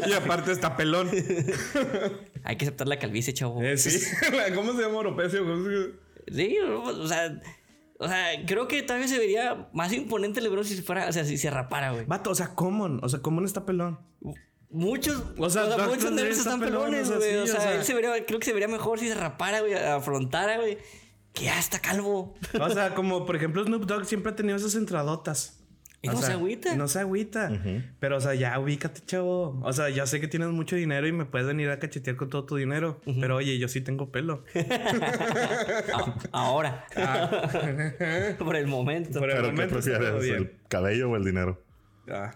[0.06, 1.10] y aparte está pelón.
[2.44, 3.62] Hay que aceptar la calvicie, chavo.
[3.62, 3.98] Eh, sí.
[4.54, 7.40] ¿Cómo se llama se- Sí, o sea.
[7.98, 11.12] O sea, creo que tal vez se vería más imponente LeBron si se fuera, o
[11.12, 12.04] sea, si se rapara, güey.
[12.06, 13.00] Vato, o sea, Common.
[13.02, 14.00] O sea, Common está pelón.
[14.70, 17.30] Muchos, O sea, muchos negros está están pelón, pelones, o sea, güey.
[17.30, 17.74] sí, o sea.
[17.76, 20.78] él se vería, creo que se vería mejor si se rapara, güey, afrontara, güey.
[21.32, 22.34] Que ya está calvo.
[22.60, 25.63] O sea, como por ejemplo Snoop Dogg siempre ha tenido esas entradotas.
[26.04, 26.76] Y no sea, se agüita.
[26.76, 27.50] No se agüita.
[27.98, 29.58] Pero, o sea, ya ubícate, chavo.
[29.62, 32.28] O sea, ya sé que tienes mucho dinero y me puedes venir a cachetear con
[32.28, 33.00] todo tu dinero.
[33.20, 34.44] Pero, oye, yo sí tengo pelo.
[36.32, 36.84] Ahora.
[38.38, 39.18] Por el momento.
[39.18, 40.24] Por el ¿Pero momento prefieres?
[40.24, 41.62] ¿El cabello o el dinero?
[42.08, 42.32] Ah,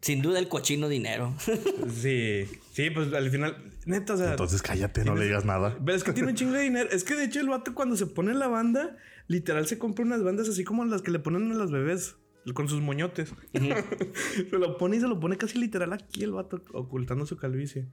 [0.00, 1.34] Sin duda el cochino dinero.
[2.00, 2.46] sí.
[2.72, 4.30] Sí, pues al final, neta, o sea.
[4.30, 5.76] Entonces cállate, no le digas nada.
[5.84, 6.88] Pero es que tiene un chingo de dinero.
[6.90, 10.22] Es que de hecho el vato cuando se pone la banda, literal se compra unas
[10.22, 12.14] bandas así como las que le ponen a los bebés.
[12.54, 13.32] Con sus moñotes.
[13.52, 17.86] se lo pone y se lo pone casi literal aquí el vato, ocultando su calvicie.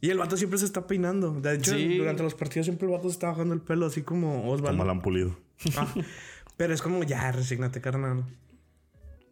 [0.00, 1.40] Y el vato siempre se está peinando.
[1.40, 1.98] De hecho, Sí.
[1.98, 4.78] durante los partidos siempre el vato se está bajando el pelo, así como Osvaldo.
[4.78, 5.38] Como han pulido.
[5.76, 5.92] Ah,
[6.56, 8.24] pero es como, ya, resígnate, carnal.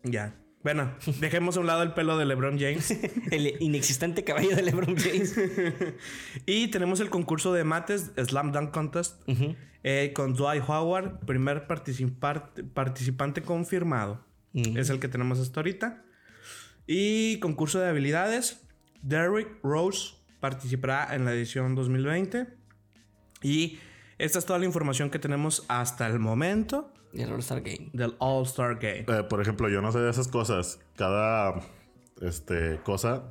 [0.02, 0.34] Ya.
[0.64, 2.90] Bueno, dejemos a un lado el pelo de LeBron James.
[3.30, 5.38] El inexistente caballo de LeBron James.
[6.46, 9.20] y tenemos el concurso de mates, Slam Dunk Contest,
[9.82, 14.24] eh, con Dwight Howard, primer participante confirmado.
[14.54, 16.02] Es el que tenemos hasta ahorita.
[16.86, 18.66] Y concurso de habilidades,
[19.02, 22.46] Derrick Rose participará en la edición 2020.
[23.42, 23.78] Y
[24.16, 27.90] esta es toda la información que tenemos hasta el momento Y el All-Star Game.
[27.92, 29.04] del All-Star Game.
[29.08, 30.80] Eh, por ejemplo, yo no sé de esas cosas.
[30.96, 31.54] Cada
[32.20, 33.24] este, cosa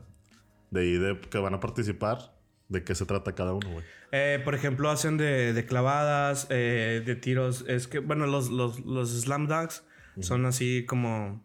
[0.72, 2.34] de ahí de que van a participar,
[2.70, 3.86] ¿de qué se trata cada uno, güey?
[4.12, 7.66] Eh, por ejemplo, hacen de, de clavadas, eh, de tiros.
[7.68, 9.84] Es que, bueno, los, los, los slam dunks
[10.20, 11.44] son así como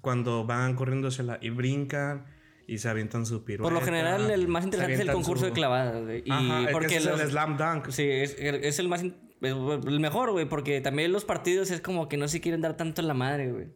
[0.00, 1.38] cuando van corriendo hacia la...
[1.40, 2.26] y brincan
[2.66, 3.62] y se avientan su pirueta.
[3.64, 6.02] Por lo general, el más interesante es el concurso su- de clavadas.
[6.24, 7.88] Y Ajá, es porque que es los- el slam dunk.
[7.90, 9.04] Sí, es, es el más.
[9.40, 13.00] El mejor, güey, porque también los partidos es como que no se quieren dar tanto
[13.00, 13.68] en la madre, güey.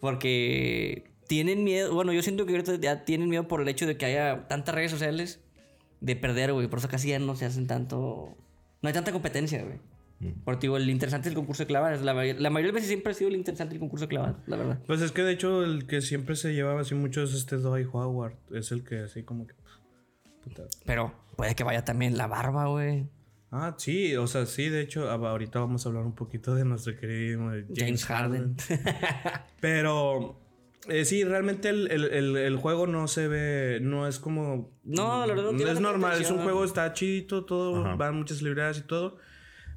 [0.00, 1.94] Porque tienen miedo.
[1.94, 4.74] Bueno, yo siento que ahorita ya tienen miedo por el hecho de que haya tantas
[4.74, 5.40] redes sociales
[6.00, 6.68] de perder, güey.
[6.68, 8.36] Por eso casi ya no se hacen tanto.
[8.82, 9.78] No hay tanta competencia, güey.
[10.44, 12.00] Porque digo, el interesante es el concurso de clavadas.
[12.02, 14.56] La, la mayoría de veces siempre ha sido el interesante el concurso de clavadas, la
[14.56, 14.78] verdad.
[14.86, 17.88] Pues es que de hecho el que siempre se llevaba así mucho es este Dwight
[17.92, 18.34] Howard.
[18.50, 19.54] Es el que así como que...
[20.42, 20.64] puta.
[20.86, 23.08] Pero puede que vaya también la barba, güey.
[23.50, 26.64] Ah, sí, o sea, sí, de hecho, ah, ahorita vamos a hablar un poquito de
[26.64, 28.56] nuestro querido James, James Harden.
[29.60, 30.38] Pero
[30.88, 34.70] eh, sí, realmente el, el- el- el juego no se ve, no es como...
[34.84, 37.94] No, la verdad no es normal, es un juego, está chidito, todo, Ajá.
[37.96, 39.16] van muchas celebridades y todo.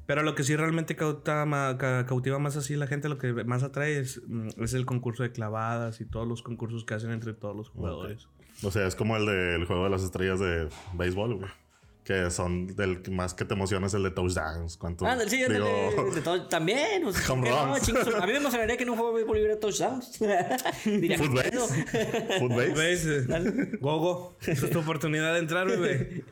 [0.06, 3.32] Pero lo que sí realmente cauta ma- ca- cautiva más así la gente, lo que
[3.44, 7.12] más atrae es, mm, es el concurso de clavadas y todos los concursos que hacen
[7.12, 8.28] entre todos los jugadores.
[8.64, 11.50] O sea, es como el del juego de las estrellas de béisbol, güey.
[12.04, 14.76] Que son del que más que te emociona es el de touchdowns.
[14.78, 15.06] ¿Cuánto?
[15.06, 15.36] Ándale, sí.
[15.36, 17.04] Digo, De todo- también.
[17.04, 17.88] o sea, Home no, runs.
[18.14, 20.18] a mí me emocionaría que en un juego de béisbol hubiera touchdowns.
[20.84, 21.50] Diría, Foot "¿Qué base.
[21.50, 22.38] pedo?".
[22.40, 22.72] Foot base.
[22.74, 23.06] ¿Ves?
[23.06, 26.24] Eh, Gogo, esa es tu oportunidad de entrar, bebé.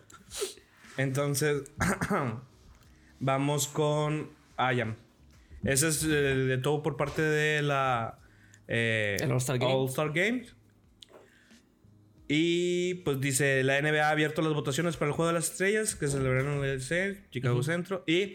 [0.96, 1.62] Entonces,
[3.20, 4.96] vamos con Ayam.
[5.64, 8.18] Ese es eh, de todo por parte de la
[8.68, 9.72] eh, El All-Star Game.
[9.72, 10.54] All-Star Games.
[12.28, 15.94] Y pues dice, la NBA ha abierto las votaciones para el Juego de las Estrellas
[15.94, 18.04] que celebraron en el C, Chicago Centro.
[18.06, 18.34] Y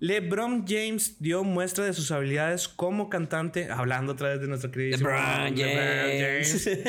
[0.00, 4.96] LeBron James dio muestra de sus habilidades como cantante, hablando otra vez de nuestro querido
[4.98, 6.68] LeBron James.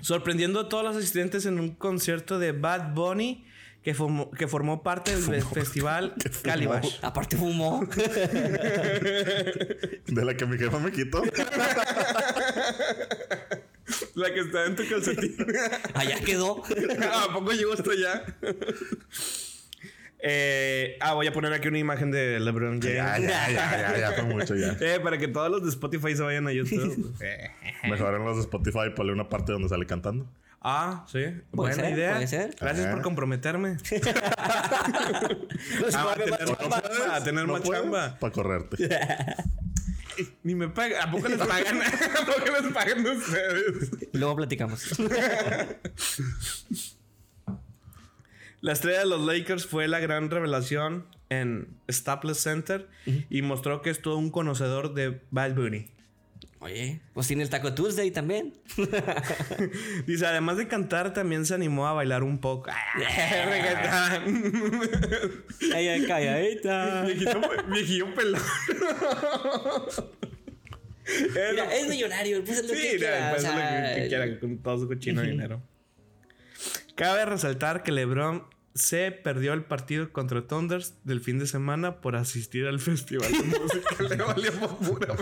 [0.00, 3.44] sorprendiendo a todos los asistentes en un concierto de Bad Bunny
[3.82, 6.98] que formó, que formó parte del fe- festival Calibash.
[7.02, 7.86] Aparte fumó.
[10.06, 11.22] De la que mi jefa me quitó.
[14.16, 15.36] La que está en tu calcetín.
[15.94, 16.62] Allá quedó.
[17.12, 18.24] ¿A poco llegó hasta allá?
[20.28, 22.96] Eh, ah, voy a poner aquí una imagen de LeBron James.
[22.96, 24.74] Ya, ya, ya, ya, ya fue mucho ya.
[24.80, 27.14] Eh, para que todos los de Spotify se vayan a YouTube.
[27.20, 27.50] Eh.
[27.88, 30.26] Mejor en los de Spotify ponle una parte donde sale cantando.
[30.62, 31.26] Ah, sí.
[31.52, 32.12] Buena ser, idea.
[32.14, 32.56] puede ser.
[32.58, 32.90] Gracias Ah.
[32.92, 33.76] por comprometerme.
[35.94, 36.82] Ah, va a paga tener más más chamba.
[36.82, 38.18] chamba, a tener más chamba.
[38.18, 38.88] Para correrte.
[40.42, 41.08] Ni me pagan.
[41.08, 41.80] ¿A poco les pagan?
[41.82, 43.90] ¿A poco les pagan ustedes?
[44.12, 44.98] Luego platicamos.
[48.60, 52.88] La estrella de los Lakers fue la gran revelación en Staples Center
[53.30, 55.90] y mostró que es todo un conocedor de Bad Bunny.
[56.58, 58.54] Oye, pues tiene el Taco Tuesday también.
[60.06, 62.70] Dice, además de cantar, también se animó a bailar un poco.
[62.94, 64.52] Reggaetón.
[65.74, 67.02] Ay, ay, calladita.
[67.02, 68.40] viejillo, viejillo pelón.
[71.52, 73.30] Mira, es millonario, pues es lo Sí, que quiera.
[73.30, 75.62] pues o es lo que, que quiera con todo su cochino dinero.
[76.96, 78.44] Cabe resaltar que LeBron
[78.76, 83.58] se perdió el partido contra Thunders del fin de semana por asistir al festival de
[83.58, 83.96] música.
[84.08, 85.16] Le valió por pura.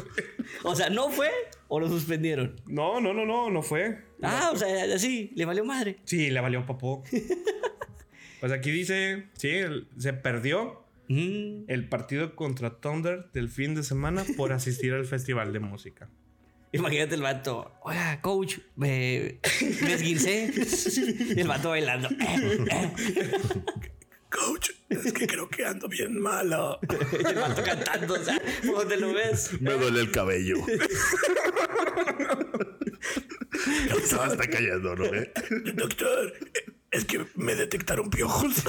[0.65, 1.31] O sea, ¿no fue
[1.69, 2.61] o lo suspendieron?
[2.67, 4.05] No, no, no, no, no fue.
[4.23, 5.97] Ah, o sea, así, le valió madre.
[6.05, 7.03] Sí, le valió popó.
[8.41, 9.53] Pues aquí dice, sí,
[9.97, 11.65] se perdió Mm.
[11.69, 16.09] el partido contra Thunder del fin de semana por asistir al festival de música.
[16.75, 17.71] Imagínate el vato.
[17.83, 19.39] Oiga, coach, me,
[19.81, 20.53] me esguincé.
[21.37, 22.09] Y el vato bailando.
[24.29, 26.81] Coach, es que creo que ando bien malo.
[26.83, 28.15] Y el vato cantando.
[28.15, 29.53] O sea, ¿cómo te lo ves?
[29.61, 30.57] Me duele el cabello.
[30.67, 30.83] Me
[34.03, 35.05] está cayendo, ¿no?
[35.05, 35.33] eh?
[35.75, 36.33] Doctor,
[36.91, 38.65] es que me detectaron piojos.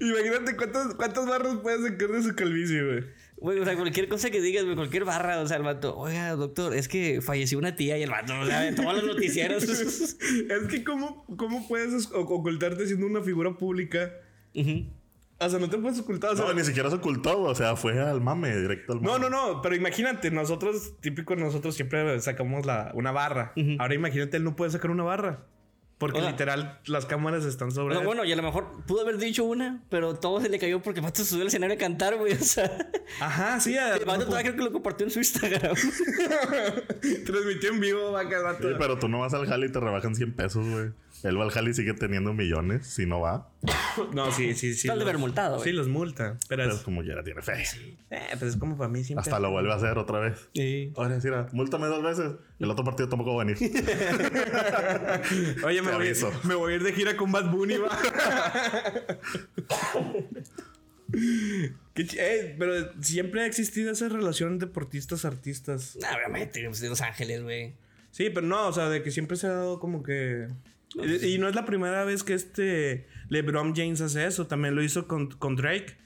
[0.00, 3.04] Imagínate cuántas, cuántas barras puedes sacar de su calvicie, güey.
[3.36, 6.30] Güey, o sea, cualquier cosa que digas, güey, cualquier barra, o sea, el vato, oiga,
[6.36, 9.64] doctor, es que falleció una tía y el vato, o sea, de todos los noticieros.
[9.70, 14.12] Es que cómo, cómo puedes ocultarte siendo una figura pública.
[14.54, 16.32] O sea, no te puedes ocultar.
[16.32, 19.18] o sea, No, ni siquiera se ocultó, o sea, fue al mame, directo al mame.
[19.18, 23.54] No, no, no, pero imagínate, nosotros, típico, nosotros siempre sacamos la, una barra.
[23.78, 25.46] Ahora imagínate, él no puede sacar una barra.
[26.00, 28.06] Porque O sea- literal, las cámaras están sobre No, él.
[28.06, 31.02] bueno, y a lo mejor pudo haber dicho una, pero todo se le cayó porque
[31.12, 32.32] se subió al escenario a cantar, güey.
[32.40, 32.74] O sea,
[33.20, 33.76] Ajá, sí.
[33.76, 35.76] el vato todavía creo que lo compartió en su Instagram.
[37.26, 38.68] Transmitió en vivo, vaca, el vato.
[38.68, 40.90] Sí, pero tú no vas al jale y te rebajan 100 pesos, güey.
[41.22, 43.48] Él va al jale y sigue teniendo millones, si no va.
[44.14, 44.86] No, sí, sí, sí.
[44.86, 45.68] Está de los- haber multado, güey.
[45.68, 46.38] Sí, los multa.
[46.48, 47.64] Pero, Pero es, como ya tiene fe.
[48.10, 49.20] eh, pues es como para mí siempre.
[49.22, 50.48] Hasta lo vuelve a hacer otra vez.
[50.54, 50.92] Sí.
[50.96, 52.32] Ahora decir, múltame dos veces.
[52.58, 53.58] El otro partido tampoco va a venir.
[55.64, 56.30] Oye, me voy, aviso.
[56.44, 57.90] me voy a ir de gira con Bad Bunny, va.
[61.94, 65.96] Qué eh, pero siempre ha existido esa relación deportistas-artistas.
[66.00, 67.74] Nah, obviamente, pues, de Los Ángeles, güey.
[68.12, 70.48] Sí, pero no, o sea, de que siempre se ha dado como que.
[70.94, 74.46] Y, y no es la primera vez que este LeBron James hace eso.
[74.46, 75.96] También lo hizo con, con Drake.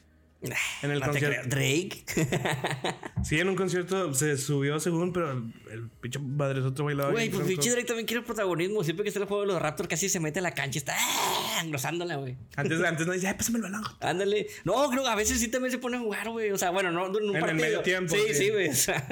[0.83, 1.49] En el No concierto.
[1.49, 2.05] Drake.
[3.25, 7.11] Sí, en un concierto se subió según, pero el, el pinche madre otro bailaba.
[7.13, 8.85] Güey, pues pinche Drake también quiere protagonismo.
[8.85, 10.81] Siempre que está el juego de los Raptors, casi se mete a la cancha y
[10.81, 11.61] está ¡ah!
[11.65, 12.37] engrosándola, güey.
[12.57, 13.83] Antes, antes no decía, ay, pásame el balón.
[14.01, 14.47] Ándale.
[14.65, 16.51] No, creo que a veces sí también se pone a jugar, güey.
[16.51, 17.63] O sea, bueno, no en un En el partido.
[17.67, 18.35] medio tiempo, Sí, sí.
[18.35, 18.69] sí, güey.
[18.69, 19.09] O sea,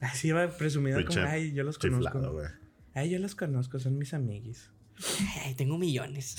[0.00, 2.32] Así va presumida como, ay, yo los chiflado, conozco.
[2.34, 2.46] güey.
[2.94, 4.70] Ay, yo los conozco, son mis amiguis.
[5.44, 6.36] ay, tengo millones.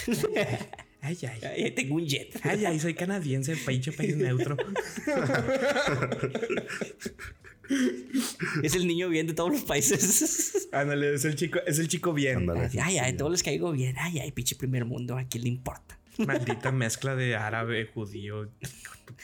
[1.04, 1.64] Ay, ay.
[1.64, 2.40] Ay, tengo un jet.
[2.44, 4.56] Ay, ay, soy canadiense, pinche país neutro.
[8.64, 10.68] Es el niño bien de todos los países.
[10.72, 12.38] Ándale, es el chico, es el chico bien.
[12.50, 12.70] Ándale.
[12.82, 13.96] Ay, ay, todos les caigo bien.
[13.98, 15.18] Ay, ay, pinche primer mundo.
[15.18, 15.98] ¿A quién le importa?
[16.18, 18.50] Maldita mezcla de árabe, judío.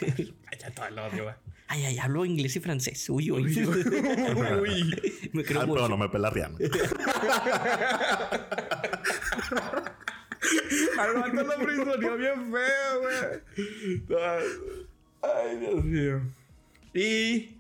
[0.02, 1.38] Ay, ya todo el odio, va.
[1.70, 3.10] Ay, ay, hablo inglés y francés.
[3.10, 3.44] Uy, uy.
[3.44, 5.20] Uy.
[5.34, 6.58] Me creo Ah, pero no me pela Rihanna.
[11.00, 14.04] Al vato lo prisioneó bien feo, güey.
[15.22, 16.22] Ay, Dios mío.
[16.94, 17.54] Y.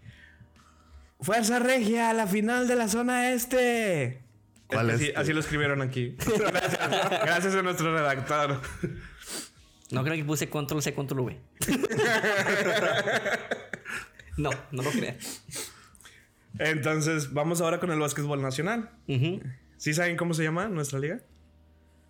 [1.20, 4.22] Fuerza Regia a la final de la zona este.
[4.68, 5.20] ¿Cuál así, este?
[5.20, 6.16] así lo escribieron aquí.
[6.18, 6.80] Gracias,
[7.10, 8.62] gracias a nuestro redactor.
[9.92, 11.38] No creo que puse control C, control V.
[14.38, 15.44] no, no lo creas.
[16.60, 18.92] Entonces, vamos ahora con el básquetbol nacional.
[19.78, 21.22] ¿Sí saben cómo se llama nuestra liga?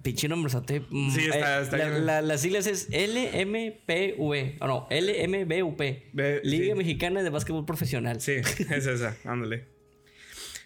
[0.02, 0.52] Pinche nombre.
[0.90, 4.58] Mm, Sí, está- eh, está la- la- Las siglas es LMPV.
[4.62, 5.80] No, LMBUP.
[6.14, 6.78] Ve- Liga sí.
[6.78, 8.22] Mexicana de Básquetbol Profesional.
[8.22, 9.18] Sí, es esa.
[9.26, 9.68] Ándale.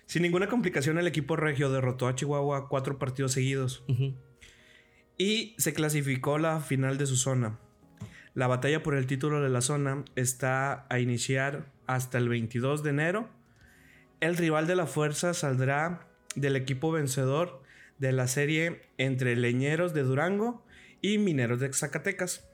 [0.06, 3.84] Sin ninguna complicación, el equipo regio derrotó a Chihuahua cuatro partidos seguidos.
[5.22, 7.60] Y se clasificó la final de su zona.
[8.34, 12.90] La batalla por el título de la zona está a iniciar hasta el 22 de
[12.90, 13.30] enero.
[14.20, 17.62] El rival de la fuerza saldrá del equipo vencedor
[18.00, 20.66] de la serie entre Leñeros de Durango
[21.02, 22.50] y Mineros de Zacatecas.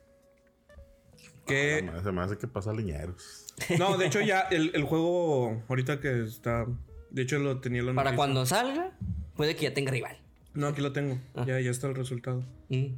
[1.46, 3.46] Que Se me hace que pasa leñeros.
[3.80, 6.66] no, de hecho ya el, el juego ahorita que está,
[7.12, 8.92] de hecho lo tenía la Para cuando salga,
[9.38, 10.27] puede que ya tenga rival.
[10.58, 11.20] No, aquí lo tengo.
[11.46, 12.44] Ya ya está el resultado.
[12.70, 12.96] Mm.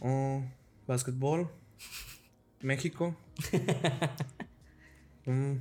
[0.00, 0.44] Oh,
[0.86, 1.50] básquetbol.
[2.60, 3.16] México.
[5.28, 5.56] Mm,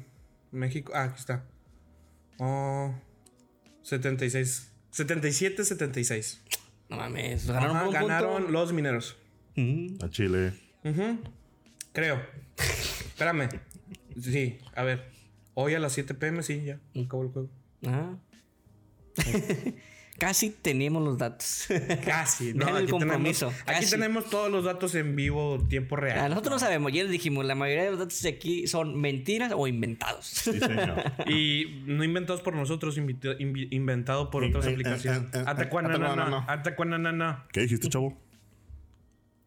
[0.52, 0.92] México.
[0.94, 1.44] Ah, aquí está.
[2.38, 2.94] Oh,
[3.82, 4.72] 76.
[4.94, 6.40] 77-76.
[6.88, 9.18] No mames, ganaron un Ganaron los mineros.
[9.56, 10.04] Mm.
[10.04, 10.54] A Chile.
[10.84, 11.18] Ujú.
[11.94, 12.22] Creo.
[12.58, 13.50] Espérame.
[14.22, 15.10] Sí, a ver.
[15.56, 16.80] Hoy a las 7 pm, sí, ya.
[16.96, 17.50] Acabó el juego.
[17.88, 18.16] Ah.
[20.18, 21.68] Casi tenemos los datos.
[22.06, 22.70] Casi, ¿no?
[22.70, 26.30] El Aquí compromiso, Tenemos, aquí tenemos todos los datos en vivo, tiempo Ah, real.
[26.30, 29.52] nosotros no sabemos, ya les dijimos, la mayoría de los datos de aquí son mentiras
[29.56, 30.26] o inventados.
[30.26, 31.04] Sí, señor.
[31.28, 35.22] Y no inventados por nosotros, invita- invi- inventado por otras eh, aplicaciones.
[35.24, 35.68] eh, eh, Hasta eh,
[37.12, 37.44] no.
[37.52, 38.18] ¿Qué dijiste, chavo?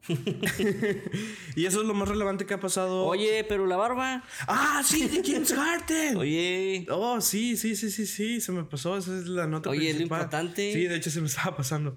[1.56, 3.04] Y eso es lo más relevante que ha pasado.
[3.04, 4.22] Oye, pero la barba.
[4.46, 5.08] ¡Ah, sí!
[5.08, 6.16] ¡De James Harden!
[6.18, 6.86] Oye.
[6.90, 8.40] Oh, sí, sí, sí, sí, sí.
[8.40, 8.96] Se me pasó.
[8.96, 10.18] Esa es la nota Oye, es lo principal.
[10.22, 10.72] importante.
[10.72, 11.96] Sí, de hecho se me estaba pasando.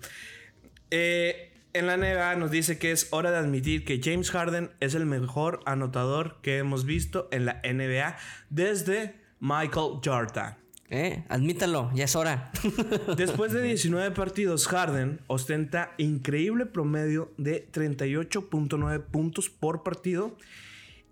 [0.90, 4.94] Eh, en la NBA nos dice que es hora de admitir que James Harden es
[4.96, 8.18] el mejor anotador que hemos visto en la NBA
[8.50, 10.58] desde Michael Jordan.
[10.94, 12.52] Eh, admítalo, ya es hora.
[13.18, 20.38] Después de 19 partidos, Harden ostenta increíble promedio de 38.9 puntos por partido.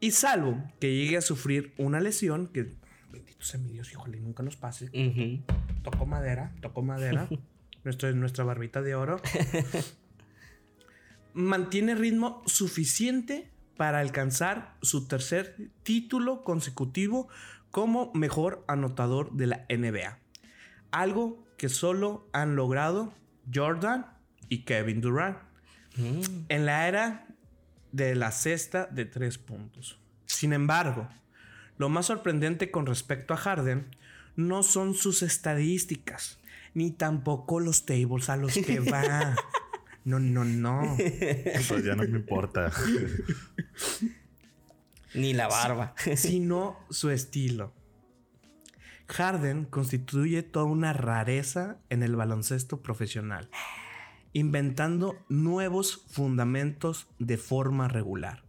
[0.01, 2.73] Y salvo que llegue a sufrir una lesión, que
[3.09, 4.88] bendito sea mi Dios, híjole, nunca nos pase.
[4.88, 5.41] Ujú.
[5.82, 7.30] Tocó madera, tocó madera.
[7.84, 9.21] Nuestra barbita de oro.
[11.34, 17.30] Mantiene ritmo suficiente para alcanzar su tercer título consecutivo
[17.72, 20.20] como mejor anotador de la NBA.
[20.91, 23.13] Algo que solo han logrado
[23.53, 24.05] Jordan
[24.47, 25.38] y Kevin Durant
[25.97, 27.28] en la era
[27.91, 29.99] de la cesta de tres puntos.
[30.26, 31.09] Sin embargo,
[31.78, 33.88] lo más sorprendente con respecto a Harden
[34.36, 36.39] no son sus estadísticas,
[36.74, 39.36] ni tampoco los tables a los que va.
[40.05, 40.95] No, no, no.
[40.97, 42.72] Pues ya no me importa.
[45.14, 45.93] Ni la barba.
[46.16, 47.74] Sino su estilo.
[49.07, 53.49] Harden constituye toda una rareza en el baloncesto profesional,
[54.34, 58.43] inventando nuevos fundamentos de forma regular.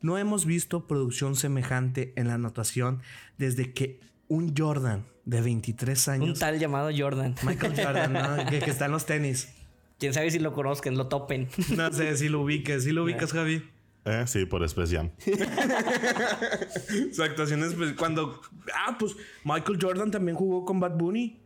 [0.00, 3.02] No hemos visto producción semejante en la anotación
[3.36, 7.34] desde que un Jordan de 23 Un años, tal llamado Jordan.
[7.42, 8.46] Michael Jordan, ¿no?
[8.50, 9.52] que, que está en los tenis.
[9.98, 11.48] Quién sabe si lo conozcan, lo topen.
[11.76, 13.62] No sé si lo ubiques, si lo ubicas, Javi.
[14.04, 15.10] Eh, sí, por Space Jam.
[17.12, 18.40] Su actuación es pues, cuando.
[18.74, 21.40] Ah, pues Michael Jordan también jugó con Bad Bunny.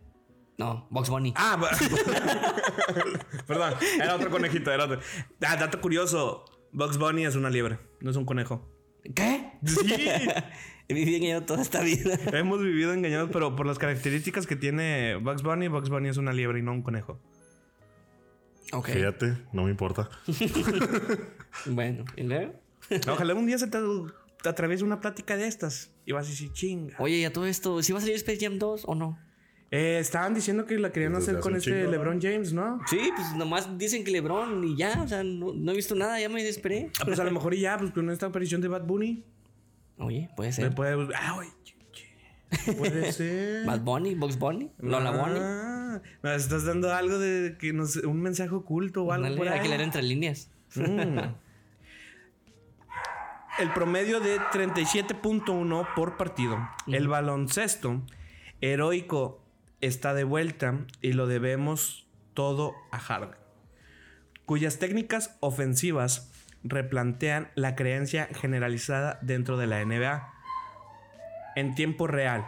[0.57, 1.35] No, Box Bunny.
[1.37, 1.61] Ah,
[3.47, 5.01] perdón, era otro conejito, era otro.
[5.45, 8.71] Ah, dato curioso: Bugs Bunny es una liebre, no es un conejo.
[9.15, 9.53] ¿Qué?
[9.65, 9.95] Sí,
[10.89, 12.19] He vivido engañado toda esta vida.
[12.33, 16.33] hemos vivido engañados, pero por las características que tiene Bugs Bunny, Bugs Bunny es una
[16.33, 17.21] liebre y no un conejo.
[18.73, 18.89] Ok.
[18.89, 20.09] Fíjate, no me importa.
[21.67, 22.53] Bueno, ¿y luego?
[23.09, 23.79] Ojalá un día se te,
[24.45, 26.97] atraviese una plática de estas y vas a decir chinga.
[26.99, 29.19] Oye, ¿y a todo esto, ¿sí va a salir Space Jam 2 o no?
[29.71, 31.91] Eh, estaban diciendo que la querían hacer hace con este chingo, ¿no?
[31.91, 32.81] LeBron James, ¿no?
[32.89, 36.21] Sí, pues nomás dicen que LeBron y ya, o sea, no, no he visto nada,
[36.21, 36.91] ya me desesperé.
[37.01, 39.25] Ah, pues a lo mejor y ya, pues con esta aparición de Bad Bunny.
[39.99, 40.75] Oye, puede Se ser.
[40.75, 41.09] puede.
[41.17, 41.51] Ah, oye,
[42.77, 43.67] Puede ser.
[43.67, 45.39] Bad Bunny, Box Bunny, Lola Bunny.
[45.41, 49.37] Ah, me estás dando algo de que no sé, un mensaje oculto o algo Ándale,
[49.37, 49.55] por ahí.
[49.55, 50.51] hay que leer entre líneas.
[50.75, 51.19] Mm.
[53.61, 56.59] El promedio de 37.1 por partido.
[56.89, 58.03] El baloncesto
[58.61, 59.41] heroico
[59.81, 63.37] está de vuelta y lo debemos todo a Harden,
[64.45, 66.33] cuyas técnicas ofensivas
[66.65, 70.34] replantean la creencia generalizada dentro de la NBA
[71.57, 72.45] en tiempo real.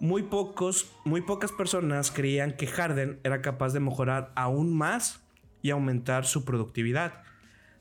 [0.00, 5.22] Muy pocos, muy pocas personas creían que Harden era capaz de mejorar aún más
[5.62, 7.22] y aumentar su productividad.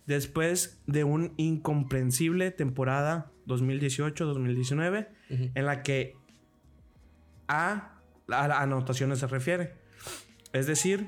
[0.06, 6.16] Después de un incomprensible temporada 2018-2019 en la que
[7.48, 9.74] a, a las anotaciones se refiere.
[10.52, 11.08] Es decir,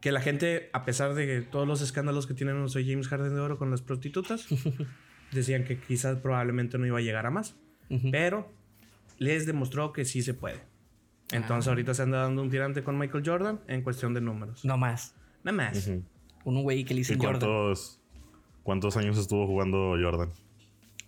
[0.00, 3.40] que la gente, a pesar de todos los escándalos que tiene nuestro James Harden de
[3.40, 4.46] Oro con las prostitutas,
[5.32, 7.56] decían que quizás probablemente no iba a llegar a más.
[8.10, 8.50] Pero
[9.18, 10.60] les demostró que sí se puede.
[11.32, 14.64] Entonces ahorita se anda dando un tirante con Michael Jordan en cuestión de números.
[14.64, 15.14] No más.
[15.42, 15.90] Nada más.
[16.44, 17.40] Un güey que le ¿Y dicen Jordan.
[17.40, 18.00] cuántos,
[18.62, 20.30] cuántos años estuvo jugando Jordan?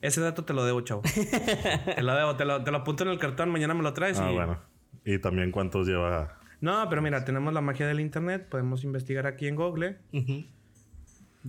[0.01, 1.03] Ese dato te lo debo, chavo.
[1.97, 4.18] te lo debo, te lo, te lo apunto en el cartón, mañana me lo traes.
[4.18, 4.35] Ah, y...
[4.35, 4.59] bueno.
[5.05, 9.47] Y también cuántos lleva No, pero mira, tenemos la magia del internet, podemos investigar aquí
[9.47, 9.99] en Google.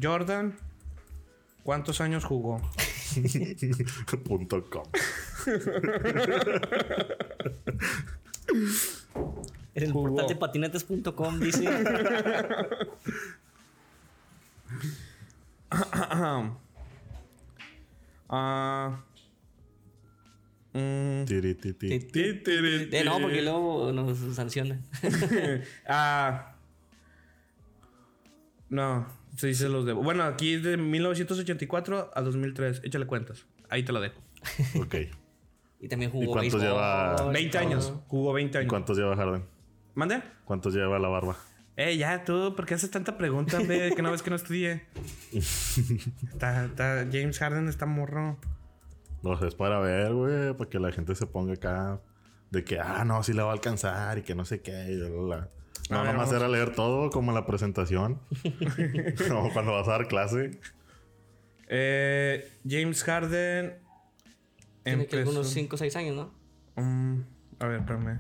[0.02, 0.56] Jordan,
[1.64, 2.62] ¿cuántos años jugó?
[4.24, 4.84] punto com.
[9.76, 11.70] En el portal de patinetes.com dice.
[18.32, 19.04] Ah.
[20.74, 21.58] mm, Tiri.
[21.82, 24.84] Eh, no, porque luego nos sancionan.
[25.88, 26.56] Ah.
[28.70, 29.08] No,
[29.38, 30.02] sí se los debo.
[30.04, 32.82] Bueno, aquí es de 1984 a 2003.
[32.84, 33.46] Échale cuentas.
[33.70, 34.20] Ahí te lo dejo.
[34.82, 34.96] Ok.
[35.82, 37.16] y también jugó cuántos béisbol lleva?
[37.30, 37.68] y 20 todo.
[37.68, 37.94] años.
[38.08, 38.70] Jugó 20 ¿Y años.
[38.70, 39.46] cuántos lleva Harden?
[39.96, 40.22] ¿Mande?
[40.46, 41.38] ¿Cuántos lleva la barba?
[41.78, 43.92] Eh, ya, tú, ¿por qué haces tanta pregunta, hombre?
[43.96, 44.86] Que no ves que no estudié.
[45.32, 48.38] está, está, James Harden está morro.
[49.24, 52.02] No, es para ver, güey, para que la gente se ponga acá
[52.52, 54.92] de que, ah, no, sí la va a alcanzar y que no sé qué.
[54.92, 55.50] y bla, bla, bla.
[55.90, 56.42] No, A ver, nomás vamos.
[56.44, 58.20] era leer todo como la presentación.
[59.28, 60.60] como cuando vas a dar clase.
[61.68, 63.80] Eh, James Harden.
[64.84, 66.34] Tiene que algunos 5 o 6 años, ¿no?
[66.82, 67.22] Mm,
[67.60, 68.20] a ver, espérame.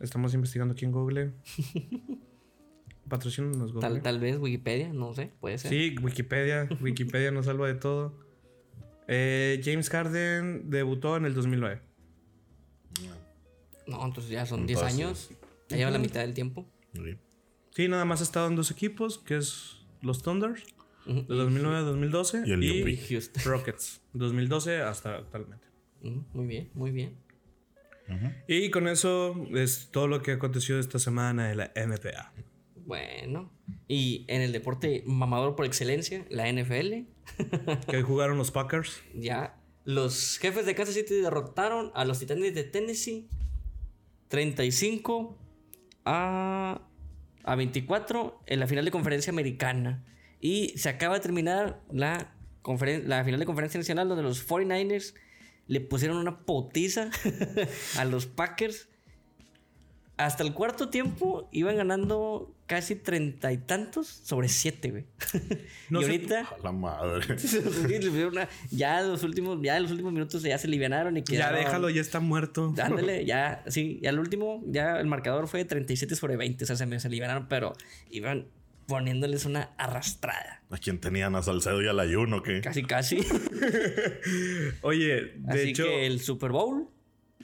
[0.00, 1.32] Estamos investigando aquí en Google.
[3.08, 3.80] Patrocínanos Google.
[3.88, 5.70] Tal, tal vez Wikipedia, no sé, puede ser.
[5.70, 6.68] Sí, Wikipedia.
[6.80, 8.14] Wikipedia nos salva de todo.
[9.08, 11.80] Eh, James Harden debutó en el 2009.
[13.86, 15.30] No, entonces ya son 10 Entonces- años.
[15.68, 16.66] Ya lleva la mitad del tiempo.
[16.94, 17.16] Sí.
[17.74, 20.62] Sí, nada más ha estado en dos equipos, que es los Thunders,
[21.06, 21.22] Ujú.
[21.28, 22.96] de 2009 a 2012, Y el Y.
[22.96, 23.42] Houston.
[23.44, 25.66] Rockets, 2012 hasta actualmente.
[26.00, 27.16] Muy bien, muy bien.
[28.46, 32.32] Y con eso es todo lo que aconteció esta semana en la NBA.
[32.86, 33.52] Bueno.
[33.86, 37.04] Y en el deporte mamador por excelencia, la NFL,
[37.86, 39.02] Que jugaron los Packers.
[39.14, 43.28] ya los jefes de Kansas City derrotaron a los Titanes de Tennessee
[44.28, 45.36] 35
[46.08, 46.80] a,
[47.44, 50.04] a 24 en la final de conferencia americana.
[50.40, 52.34] Y se acaba de terminar la,
[53.04, 55.14] la final de conferencia nacional donde los 49ers
[55.66, 57.10] le pusieron una potiza
[57.98, 58.88] a los Packers.
[60.16, 65.06] Hasta el cuarto tiempo iban ganando casi treinta y tantos sobre siete, güey.
[65.90, 67.36] No y sé- ahorita A la madre.
[68.70, 71.58] Ya los últimos, ya los últimos minutos ya se alivianaron y Ya quedaron.
[71.58, 72.72] déjalo, ya está muerto.
[72.80, 76.76] Ándale, ya, sí, ya al último, ya el marcador fue 37 sobre 20, o sea,
[76.76, 77.72] se me se alivianaron, pero
[78.10, 78.46] iban
[78.86, 80.62] poniéndoles una arrastrada.
[80.70, 82.42] ¿A quién tenían a Salcedo y al ayuno?
[82.42, 82.60] ¿Qué?
[82.60, 83.18] Casi, casi.
[84.82, 86.88] Oye, de Así hecho, que el Super Bowl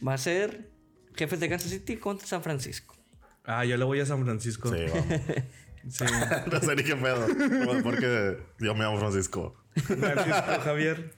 [0.07, 0.68] va a ser
[1.16, 2.94] jefes de Kansas City contra San Francisco.
[3.45, 4.73] Ah, yo le voy a San Francisco.
[4.75, 5.07] Sí, vamos.
[5.87, 6.03] Sí.
[6.51, 7.27] no sé ni qué pedo.
[7.83, 9.55] Porque yo me llamo Francisco.
[9.75, 11.13] Francisco Javier.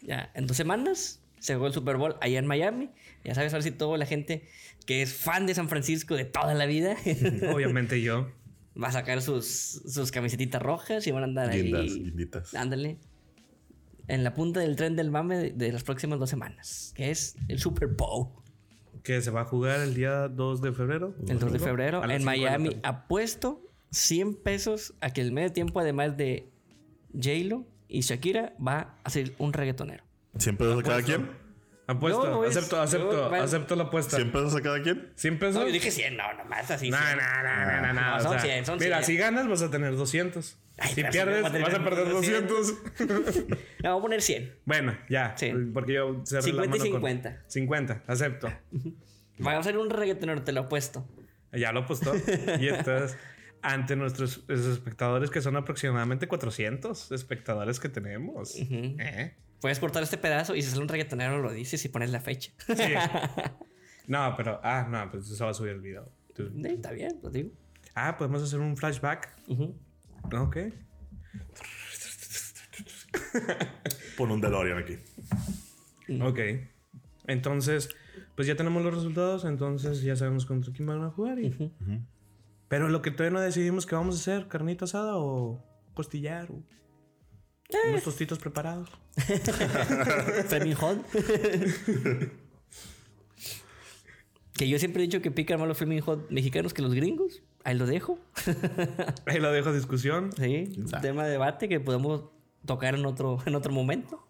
[0.00, 2.90] Ya, en dos semanas se jugó el Super Bowl allá en Miami.
[3.22, 4.48] Ya sabes, ahora sí toda la gente
[4.86, 6.96] que es fan de San Francisco de toda la vida
[7.52, 8.30] Obviamente yo.
[8.82, 12.02] va a sacar sus, sus camisetitas rojas y van a andar Guindas, ahí.
[12.04, 12.54] guinditas.
[12.54, 12.96] Ándale.
[14.08, 17.36] En la punta del tren del mame de, de las próximas dos semanas, que es
[17.48, 18.28] el Super Bowl.
[19.02, 21.14] Que se va a jugar el día 2 de febrero.
[21.26, 22.76] El 2 de febrero en Miami.
[22.82, 26.48] Apuesto 100 pesos a que el medio tiempo, además de
[27.12, 30.04] J-Lo y Shakira, va a ser un reggaetonero.
[30.36, 31.41] ¿100 pesos a cada quien?
[31.86, 33.44] Apuesto, No, es- acepto, acepto, yo- bueno.
[33.44, 34.16] acepto la apuesta.
[34.16, 35.12] ¿100 pesos a cada quien?
[35.16, 35.54] ¿100 pesos?
[35.56, 36.90] No, yo dije 100, no, nomás así.
[36.90, 37.16] No, 100.
[37.16, 39.06] no, no, no, no, No, son sea, 100, son Mira, 100.
[39.06, 40.58] si ganas vas a tener 200.
[40.78, 42.84] Ay, si pierdes no, vas a perder 200.
[42.98, 43.44] 200.
[43.82, 44.54] No, voy a poner 100.
[44.64, 45.34] bueno, ya.
[45.36, 45.52] Sí.
[45.74, 47.42] Porque yo cerré 50 y la mano con- 50.
[47.48, 48.52] 50, acepto.
[49.44, 51.06] Va a ser un reggaetonero, te lo apuesto.
[51.52, 52.14] Ya lo apostó.
[52.60, 53.16] y estás
[53.60, 58.54] ante nuestros nuestros espectadores, que son aproximadamente 400 espectadores que tenemos.
[58.56, 59.34] ¿Eh?
[59.62, 62.52] Puedes cortar este pedazo y si sale un reggaetonero lo dices y pones la fecha.
[62.66, 62.74] Sí.
[64.08, 64.60] No, pero.
[64.64, 66.10] Ah, no, pues eso va a subir el video.
[66.36, 67.50] Sí, Está bien, lo digo.
[67.94, 69.32] ah, podemos hacer un flashback.
[69.46, 69.78] Ujú.
[70.36, 70.56] Ok.
[74.16, 74.98] Pon un DeLorean aquí.
[76.20, 76.38] Ok.
[77.28, 77.90] Entonces,
[78.34, 79.44] pues ya tenemos los resultados.
[79.44, 81.38] Entonces ya sabemos contra quién van a jugar.
[81.38, 81.72] y-
[82.68, 86.62] Pero lo que todavía no decidimos que vamos a hacer: carnita asada o costillar o
[87.88, 88.88] unos tostitos preparados.
[90.76, 90.98] Hot.
[94.54, 97.42] que yo siempre he dicho que pican más los Hot mexicanos que los gringos.
[97.64, 98.18] Ahí lo dejo.
[99.26, 100.32] Ahí lo dejo a discusión.
[100.36, 102.24] Sí, un tema de debate que podemos
[102.66, 104.26] tocar en otro, en otro momento.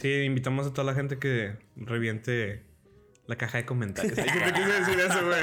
[0.00, 2.64] Sí, invitamos a toda la gente que reviente
[3.26, 4.18] la caja de comentarios.
[4.18, 5.40] Ay, te quise decir eso, güey.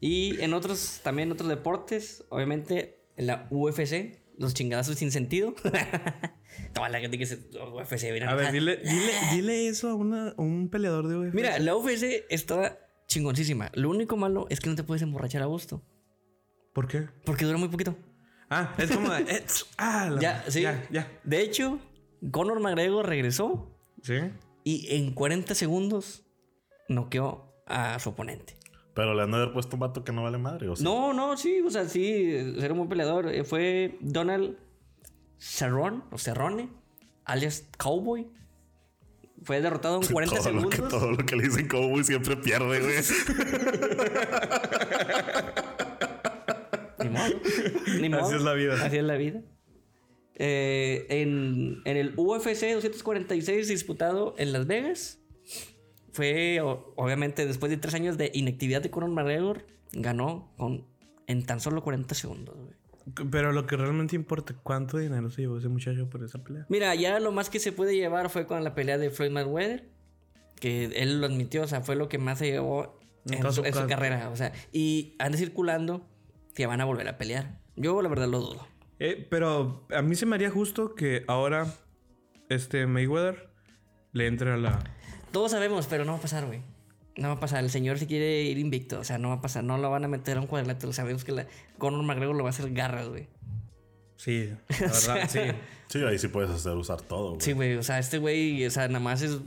[0.00, 5.54] Y en otros, también otros deportes, obviamente en la UFC, los chingadazos sin sentido.
[6.72, 10.30] Toda la gente que se UFC viene A ver, dile, dile, dile eso a, una-
[10.30, 11.34] a un peleador de UFC.
[11.34, 13.70] Mira, la UFC está chingoncísima.
[13.74, 15.82] Lo único malo es que no te puedes emborrachar a gusto.
[16.72, 17.06] ¿Por qué?
[17.24, 17.96] Porque dura muy poquito.
[18.50, 19.12] Ah, es como.
[19.14, 19.44] eh,
[19.78, 20.62] ah, la- Ya, sí.
[20.62, 21.10] Ya, ya.
[21.24, 21.78] De hecho,
[22.30, 24.14] Conor McGregor regresó Sí.
[24.64, 26.24] y en 40 segundos
[26.88, 28.56] noqueó a su oponente.
[28.98, 30.68] Pero le han de haber puesto un vato que no vale madre.
[30.68, 33.28] O sea, No, no, sí, o sea, sí, era un buen peleador.
[33.28, 34.56] Eh, Fue Donald
[35.38, 36.68] Cerrone, o Cerrone,
[37.24, 38.26] alias Cowboy.
[39.44, 41.00] Fue derrotado en 40 todo, lo que, segundos.
[41.00, 42.96] todo lo que le dicen Cowboy siempre pierde, güey.
[47.04, 47.40] Ni modo.
[48.00, 48.24] Ni modo.
[48.24, 48.84] Así es la vida.
[48.84, 49.42] Así es la vida.
[50.34, 55.20] Eh, en, en el UFC 246 disputado en Las Vegas,
[56.18, 60.84] fue obviamente después de tres años de inactividad de Conor McGregor, ganó con,
[61.28, 62.56] en tan solo 40 segundos.
[62.56, 63.28] güey.
[63.30, 66.66] Pero lo que realmente importa, ¿cuánto dinero se llevó ese muchacho por esa pelea?
[66.68, 69.88] Mira, ya lo más que se puede llevar fue con la pelea de Floyd Mayweather,
[70.58, 73.86] que él lo admitió, o sea, fue lo que más se llevó en, su, en
[73.86, 74.28] carrera.
[74.30, 76.04] O sea, y anda circulando
[76.52, 77.60] que van a volver a pelear.
[77.76, 78.66] Yo la verdad lo dudo.
[78.98, 81.72] Eh, pero a mí se me haría justo que ahora
[82.48, 83.50] este Mayweather
[84.12, 84.80] le entre a la.
[85.32, 86.60] Todos sabemos, pero no va a pasar, güey.
[87.16, 87.64] No va a pasar.
[87.64, 89.00] El señor si quiere ir invicto.
[89.00, 89.64] O sea, no va a pasar.
[89.64, 90.92] No lo van a meter a un cuadrilátero.
[90.92, 91.46] Sabemos que la
[91.78, 93.28] Conor McGregor lo va a hacer garras, güey.
[94.16, 94.50] Sí,
[94.80, 95.40] la verdad, sí.
[95.88, 97.40] Sí, ahí sí puedes hacer usar todo, güey.
[97.40, 97.76] Sí, güey.
[97.76, 99.38] O sea, este güey, o sea, nada más es.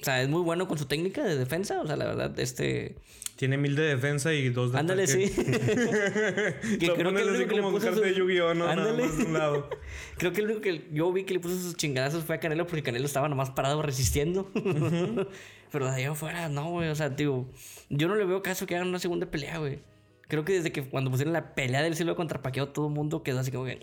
[0.00, 1.80] O sea, es muy bueno con su técnica de defensa.
[1.80, 2.96] O sea, la verdad, este.
[3.36, 5.28] Tiene mil de defensa y dos de Ándale, ataque.
[5.28, 5.42] sí.
[6.78, 8.66] que Lo creo que el así único que le puso de sus- Yu-Gi-Oh, ¿no?
[8.66, 9.02] Nada Ándale.
[9.04, 9.68] más de un lado.
[10.18, 12.66] Creo que el único que yo vi que le puso sus chingadazos fue a Canelo
[12.66, 14.50] porque Canelo estaba nomás parado resistiendo.
[15.72, 16.88] Pero de ahí afuera, no, güey.
[16.88, 17.46] O sea, tío,
[17.90, 19.80] yo no le veo caso que hagan una segunda pelea, güey.
[20.28, 23.22] Creo que desde que cuando pusieron la pelea del cielo contra Paqueo, todo el mundo
[23.22, 23.78] quedó así como que.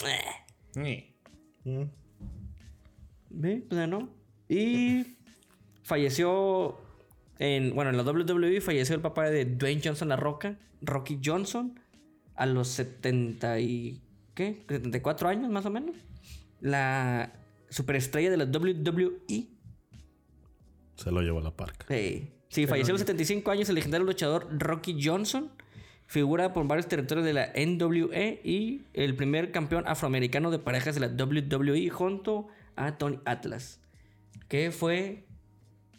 [0.76, 1.14] "Eh".
[1.66, 1.84] Mm.
[3.30, 3.64] ¿Ve?
[3.70, 4.10] O sea, no.
[4.50, 5.18] Y
[5.84, 6.78] falleció
[7.40, 7.76] en.
[7.76, 11.80] Bueno, en la WWE falleció el papá de Dwayne Johnson La Roca, Rocky Johnson,
[12.36, 14.02] a los 70 y.
[14.34, 14.64] ¿Qué?
[14.68, 15.96] 74 años más o menos.
[16.60, 17.34] La
[17.70, 19.48] superestrella de la WWE.
[20.96, 21.86] Se lo llevó a la parca.
[21.88, 25.52] Sí, sí falleció a los 75 años el legendario luchador Rocky Johnson.
[26.06, 31.02] Figura por varios territorios de la NWE y el primer campeón afroamericano de parejas de
[31.02, 33.80] la WWE junto a Tony Atlas,
[34.48, 35.26] que fue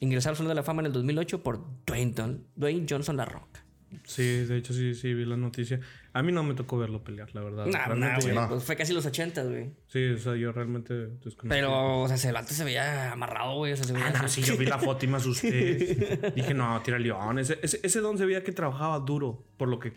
[0.00, 2.14] ingresado al Salón de la Fama en el 2008 por Dwayne,
[2.56, 3.64] Dwayne Johnson La Roca.
[4.04, 5.80] Sí, de hecho sí, sí, vi la noticia.
[6.12, 7.66] A mí no me tocó verlo pelear, la verdad.
[7.66, 8.48] Nah, nah, güey, no.
[8.48, 9.70] pues fue casi los 80, güey.
[9.86, 11.48] Sí, o sea, yo realmente desconozco.
[11.48, 13.72] Pero, o sea, ese vato se veía amarrado, güey.
[13.72, 16.32] O sea, se veía Ah, no, sí, yo vi la foto y me asusté.
[16.34, 17.38] Dije, no, tira león.
[17.38, 19.92] Ese, ese, ese don se veía que trabajaba duro por lo que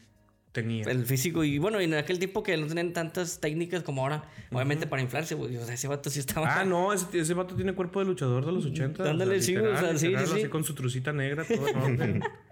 [0.62, 0.84] tenía.
[0.86, 4.24] El físico y bueno, y en aquel tiempo que no tenían tantas técnicas como ahora,
[4.52, 5.56] obviamente para inflarse, güey.
[5.58, 6.60] O sea, ese vato sí estaba.
[6.60, 9.08] Ah, no, ese, ese vato tiene cuerpo de luchador de los 80.
[9.10, 10.48] Ándale, sí, güey, o sea, sí, sí, así sí.
[10.48, 11.66] con su trucita negra, todo.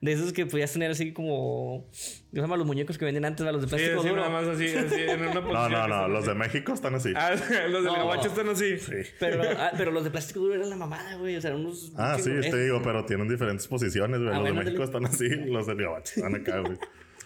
[0.00, 1.86] De esos que podías tener así como.
[1.86, 2.56] ¿Cómo se llama?
[2.58, 4.20] Los muñecos que venden antes, los de Sí, plástico así duro.
[4.20, 5.72] nada más así, así, en una posición.
[5.72, 6.08] No, no, no.
[6.08, 6.28] Los así.
[6.28, 7.12] de México están así.
[7.16, 7.30] Ah,
[7.70, 7.94] los del No.
[7.94, 8.76] gabacho están así.
[9.18, 11.34] Pero, ah, pero los de plástico duro eran la mamada, güey.
[11.36, 11.92] O sea, eran unos.
[11.96, 14.30] Ah, sí, te digo, pero tienen diferentes posiciones, güey.
[14.30, 16.76] Ah, los bueno, de México están así, los del Gabacho están acá, güey.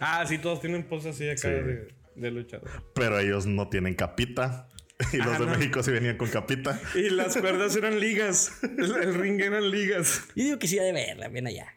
[0.01, 1.47] Ah, sí, todos tienen poses así acá Sí.
[1.49, 2.69] de, de luchador.
[2.93, 4.67] Pero ellos no tienen capita.
[5.13, 5.57] Y los Ah, de no.
[5.57, 6.79] México sí venían con capita.
[6.93, 8.59] Y las cuerdas eran ligas.
[8.63, 10.25] El, el ring eran ligas.
[10.35, 11.73] Yo digo que sí de verla, bien allá.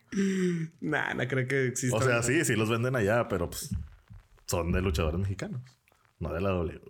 [0.81, 1.97] Nah, no creo que exista.
[1.97, 3.71] O sea, sí, sí los venden allá, pero pues
[4.47, 5.63] son de luchadores mexicanos.
[6.19, 6.81] No de la W.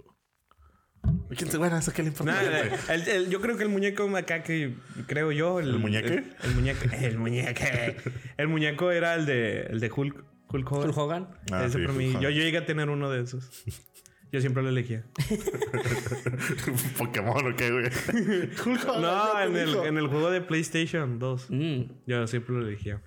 [1.37, 2.32] ¿Quién se bueno, eso qué le importa?
[2.32, 2.70] Nah, güey?
[2.89, 4.74] el- el- yo creo que el muñeco acá que
[5.07, 5.61] creo yo.
[5.61, 6.14] ¿El, ¿El muñeque?
[6.14, 6.85] El, el muñeco.
[7.01, 7.97] El muñeque.
[8.39, 10.24] El muñeco era el de, el de Hulk.
[10.55, 10.88] Hulk Hogan.
[10.88, 11.28] Hulk Hogan.
[11.52, 12.05] Ah, Ese sí, para mí.
[12.07, 12.32] Hulk Yo, Hogan.
[12.34, 13.50] yo llegué a tener uno de esos.
[14.32, 15.05] Yo siempre lo elegía.
[16.98, 17.84] Pokémon o qué, güey.
[18.66, 21.46] Hulk Hogan, No, ¿qué en el, en el juego de PlayStation 2.
[21.50, 21.82] Mm.
[22.07, 23.02] Yo siempre lo elegía.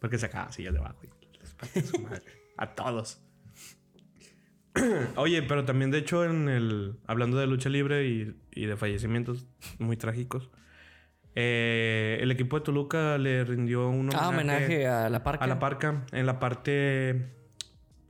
[0.00, 0.98] Porque sacaba sillas de abajo.
[1.02, 2.22] y les partía su madre.
[2.56, 3.22] A todos.
[5.16, 6.96] Oye, pero también de hecho en el...
[7.06, 9.46] Hablando de lucha libre y, y de fallecimientos
[9.78, 10.50] muy trágicos.
[11.34, 15.44] Eh, el equipo de Toluca le rindió un Ah, homenaje a la parca.
[15.44, 17.30] a la parca en la parte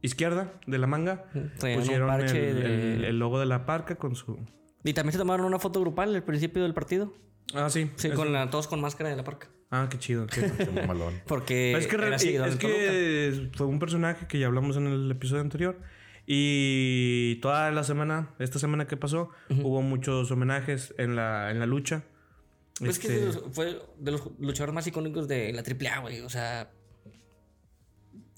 [0.02, 1.24] izquierda de la manga.
[1.60, 4.38] Pusieron el, parche de- el- el logo de la parca con su...
[4.82, 7.12] Y también se tomaron una foto grupal al principio del partido.
[7.54, 7.90] Ah, sí.
[7.96, 9.48] Sí, es- con la, todos con máscara de la parca.
[9.70, 10.26] Ah, qué chido.
[10.26, 11.20] qué- Qué mamalón.
[11.26, 12.16] Porque es era
[12.58, 15.78] que fue un personaje que ya hablamos en el episodio anterior.
[16.26, 19.30] Y toda la semana, esta semana que pasó,
[19.62, 22.04] hubo muchos homenajes en la, en la lucha.
[22.80, 26.20] Pues que Este, los- fue de los luchadores más icónicos de la AAA, güey.
[26.22, 26.70] O sea,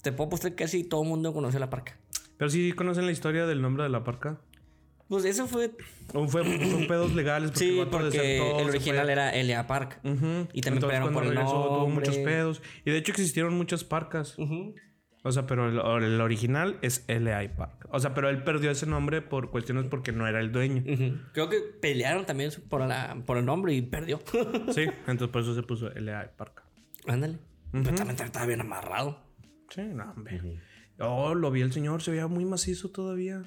[0.01, 1.97] te puedo apostar que casi todo el mundo conoce a la parca.
[2.37, 4.41] Pero sí conocen la historia del nombre de la parca.
[5.07, 5.71] Pues eso fue.
[6.13, 7.51] O fue, son pedos legales.
[7.51, 9.11] Porque Sí, porque desertó, el original fue.
[9.11, 9.99] era Elia Park.
[10.03, 10.13] Ujú.
[10.13, 11.93] Y también Entonces, pelearon por el regresó, tuvo nombre.
[12.09, 12.61] muchos pedos.
[12.85, 14.35] Y de hecho existieron muchas parcas.
[15.25, 17.87] O sea, pero el, el original es LA Park.
[17.91, 20.83] O sea, pero él perdió ese nombre por cuestiones porque no era el dueño.
[21.31, 24.19] Creo que pelearon también por, la, por el nombre y perdió.
[24.73, 26.63] Sí, entonces por eso se puso LA Park.
[27.07, 27.39] Ándale.
[27.71, 29.19] Pero también estaba bien amarrado.
[29.69, 30.59] Sí, no, hombre.
[30.99, 33.43] Oh, lo vi el señor, se veía muy macizo todavía.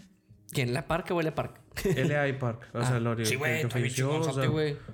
[0.52, 0.72] ¿Quién?
[0.72, 1.60] ¿La Park o Elia Park?
[1.84, 2.68] LA Park.
[2.72, 4.50] O sea, el ori- sí, güey, o sea.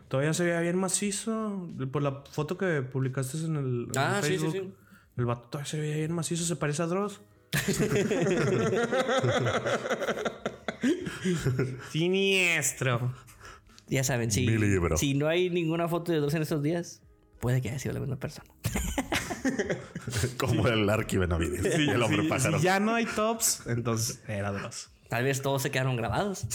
[0.09, 1.69] Todavía se veía bien macizo.
[1.93, 4.75] Por la foto que publicaste en el en Ah, sí, sí, sí.
[5.17, 6.45] El vato todavía se veía bien macizo.
[6.45, 7.21] Se parece a Dross.
[11.91, 13.15] Siniestro.
[13.89, 14.97] Ya saben, si, Mi libro.
[14.97, 17.03] si no hay ninguna foto de dos en estos días,
[17.41, 18.49] puede que haya sido la misma persona.
[20.39, 21.65] Como el Arqui Benavides.
[21.65, 22.59] el hombre Si- pájaro.
[22.59, 24.91] Si ya no hay tops, entonces era Dross.
[25.09, 26.47] Tal vez todos se quedaron grabados.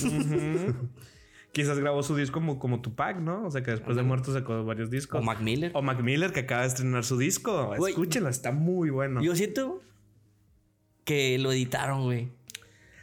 [1.57, 3.47] Quizás grabó su disco como, como Tupac, ¿no?
[3.47, 5.19] O sea, que después de muerto sacó varios discos.
[5.19, 5.71] o Mac Miller.
[5.73, 7.73] O Mac Miller, que acaba de estrenar su disco.
[7.75, 7.93] Güey.
[7.93, 9.23] Escúchenlo, está muy bueno.
[9.23, 9.81] Yo siento
[11.03, 12.29] que lo editaron, güey.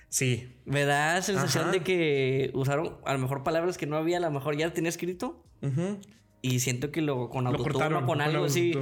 [0.09, 0.55] Sí.
[0.66, 1.72] Me da sensación Ajá.
[1.72, 4.88] de que usaron a lo mejor palabras que no había, a lo mejor ya tenía
[4.88, 5.42] escrito.
[6.40, 8.72] Y siento que lo con autotune o con algo así.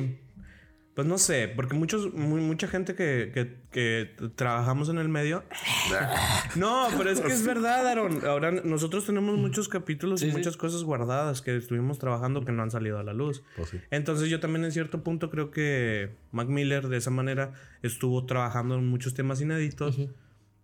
[0.95, 5.43] Pues no sé, porque muchos, mu- mucha gente que, que- que trabajamos en el medio.
[6.57, 8.21] no, pero es que es verdad, Aaron.
[8.27, 10.37] Ahora nosotros tenemos muchos capítulos y Sí, sí.
[10.37, 13.43] muchas cosas guardadas que estuvimos trabajando que no han salido a la luz.
[13.57, 13.79] Pues sí.
[13.91, 18.75] Entonces yo también en cierto punto creo que Mac Miller de esa manera estuvo trabajando
[18.75, 19.99] en muchos temas inéditos.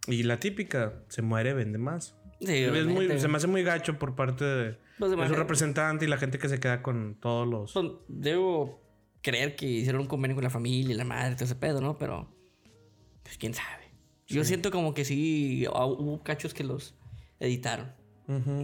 [0.06, 2.16] Y la típica, se muere, vende más.
[2.40, 6.04] Sí, Es muy- se me hace muy gacho por parte de, Pues, de su representante
[6.04, 7.72] y la gente que se queda con todos los...
[7.72, 8.86] Pues, debo
[9.22, 11.98] creer que hicieron un convenio con la familia y la madre, todo ese pedo, ¿no?
[11.98, 12.28] Pero,
[13.22, 13.92] pues quién sabe.
[14.26, 16.94] Yo siento como que sí, ah, hubo cachos que los
[17.40, 17.92] editaron.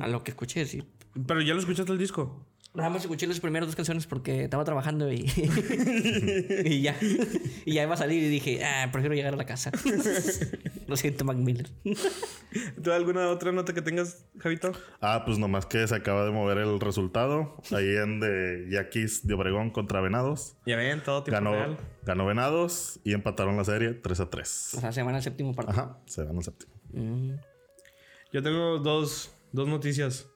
[0.00, 0.82] A lo que escuché, sí.
[1.26, 2.46] Pero ya lo escuchaste el disco.
[2.74, 5.20] Nada más escuché las primeras dos canciones porque estaba trabajando y,
[6.64, 6.96] y ya.
[7.64, 9.70] Y ya iba a salir y dije, ah, prefiero llegar a la casa.
[10.88, 11.70] Lo siento, Mac Miller.
[12.82, 14.72] ¿Tú alguna otra nota que tengas, Javito?
[15.00, 17.56] Ah, pues nomás que se acaba de mover el resultado.
[17.70, 20.56] Ahí en de Yaquis de Obregón contra Venados.
[20.66, 21.78] Ya ven, todo tiempo Ganó, real.
[22.02, 24.74] ganó Venados y empataron la serie 3 a 3.
[24.78, 25.80] O sea, se van al séptimo partido.
[25.80, 26.74] Ajá, se ganó el séptimo.
[26.92, 27.34] Mm.
[28.32, 30.26] Yo tengo dos, dos noticias.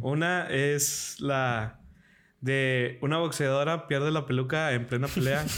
[0.00, 1.78] Una es la
[2.40, 5.44] de una boxeadora pierde la peluca en plena pelea.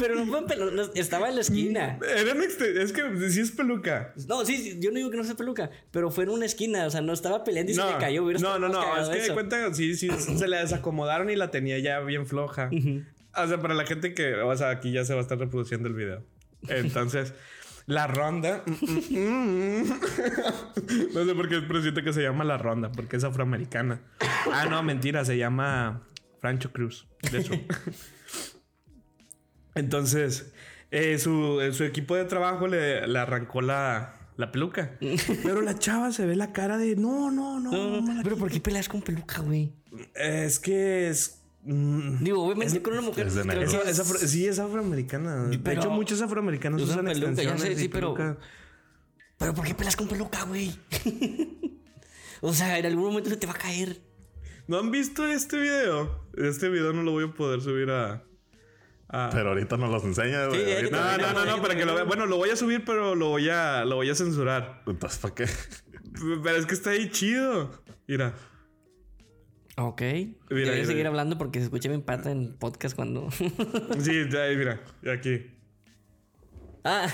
[0.00, 1.98] Pero no fue no, estaba en la esquina.
[2.16, 4.12] Era un exte- es que sí es peluca.
[4.28, 6.90] No, sí, yo no digo que no sea peluca, pero fue en una esquina, o
[6.90, 8.30] sea, no estaba peleando y se le cayó.
[8.32, 8.96] no, no, no.
[9.00, 10.08] Es que de cuenta, sí, sí,
[10.38, 12.70] se la desacomodaron y la tenía ya bien floja.
[13.36, 15.88] O sea, para la gente que, o sea, aquí ya se va a estar reproduciendo
[15.88, 16.24] el video.
[16.68, 17.34] Entonces,
[17.86, 18.62] la ronda.
[18.66, 18.76] no
[21.24, 24.00] sé por qué, pero siento que se llama la ronda, porque es afroamericana.
[24.52, 26.02] Ah, no, mentira, se llama
[26.40, 27.06] Francho Cruz.
[27.30, 27.54] De hecho.
[29.74, 30.52] Entonces,
[30.90, 34.96] eh, su, eh, su equipo de trabajo le, le arrancó la, la peluca.
[35.42, 37.70] Pero la chava se ve la cara de no, no, no.
[37.70, 39.72] No, no pero ¿por qué peleas con peluca, güey?
[40.14, 41.40] es que es.
[41.64, 43.26] Mm, Digo, obviamente con una mujer.
[43.26, 43.70] es de creo negro.
[43.82, 45.44] que es- es afro- sí, es afroamericana.
[45.46, 48.38] De Pero- hecho, muchos afroamericanos usan usan, peluca, ya extensiones sé, y sí, pero- peluca.
[49.38, 50.72] Pero ¿por qué peleas con peluca, güey?
[52.40, 54.00] o sea, en algún momento se te va a caer.
[54.66, 56.24] ¿No han visto este video?
[56.36, 58.22] Este video no lo voy a poder subir a.
[59.08, 60.64] a- Pero ahorita nos los enseña, güey.
[60.64, 62.06] Sí, Ahorita- No, no, no, no, para que lo vean.
[62.08, 64.82] Bueno, lo voy a subir, pero lo voy a, lo voy a censurar.
[64.86, 65.46] Entonces, ¿para qué?
[66.42, 67.70] Pero es que está ahí chido.
[68.06, 68.34] Mira.
[69.76, 70.00] Ok.
[70.02, 71.08] Mira, Debería mira, seguir mira.
[71.08, 73.28] hablando porque se escucha bien pata en podcast cuando.
[73.98, 74.80] Sí, ahí, mira.
[75.12, 75.50] Aquí.
[76.84, 77.08] ah,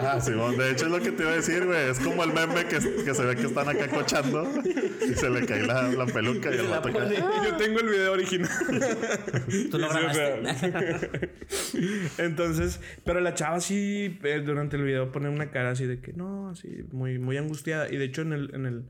[0.00, 1.90] Ah, Simón, de hecho es lo que te iba a decir, güey.
[1.90, 4.48] Es como el meme que, que se ve que están acá cochando
[5.04, 7.16] y se le cae la, la peluca y el vato pone.
[7.16, 8.50] Yo tengo el video original.
[9.70, 11.30] tú lo Sí, sí, grabaste.
[12.18, 16.12] Entonces, pero la chava sí eh, durante el video pone una cara así de que
[16.12, 17.90] no, así muy, muy angustiada.
[17.92, 18.84] Y de hecho en el, en el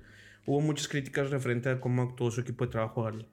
[0.47, 3.29] hubo muchas críticas referente a cómo actuó su equipo de trabajo al,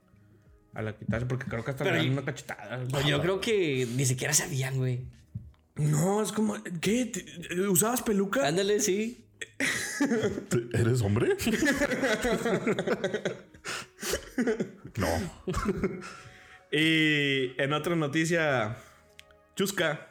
[0.74, 2.84] a la quitarse, porque creo que hasta le yo- una cachetada.
[3.08, 5.06] Yo creo que ni siquiera sabían, güey.
[5.76, 7.06] No, es como, ¿qué?
[7.06, 8.48] ¿Te- ¿Usabas peluca?
[8.48, 9.24] Ándale, sí.
[10.74, 11.38] ¿Eres hombre?
[14.98, 15.08] no.
[16.72, 18.78] Y en otra noticia
[19.56, 20.10] chusca,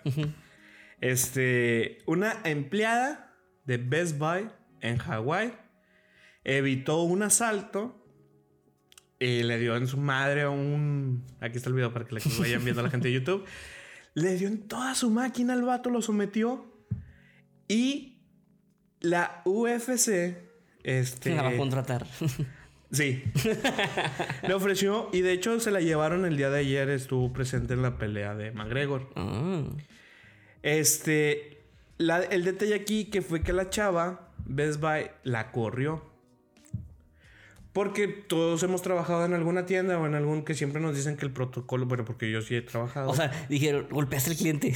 [1.00, 3.34] este, una empleada
[3.64, 4.48] de Best Buy
[4.80, 5.52] en Hawái
[6.48, 8.00] evitó un asalto
[9.18, 11.24] y le dio en su madre un...
[11.40, 13.44] Aquí está el video para que que vayan viendo la gente de YouTube.
[14.14, 16.64] Le dio en toda su máquina al vato, lo sometió
[17.68, 18.20] y
[19.00, 20.36] La UFC.
[20.84, 21.34] Este.
[21.34, 22.06] La va a contratar.
[22.92, 23.24] Sí.
[24.46, 26.88] Le ofreció y de hecho se la llevaron el día de ayer.
[26.90, 29.10] Estuvo presente en la pelea de McGregor.
[29.16, 29.64] Ah.
[30.62, 31.64] Este.
[31.98, 36.14] la- el detalle aquí que fue que la chava, Best Buy, la corrió.
[37.76, 41.26] Porque todos hemos trabajado en alguna tienda o en algún que siempre nos dicen que
[41.26, 43.10] el protocolo, bueno, porque yo sí he trabajado.
[43.10, 44.74] O sea, dijeron, golpeaste al cliente.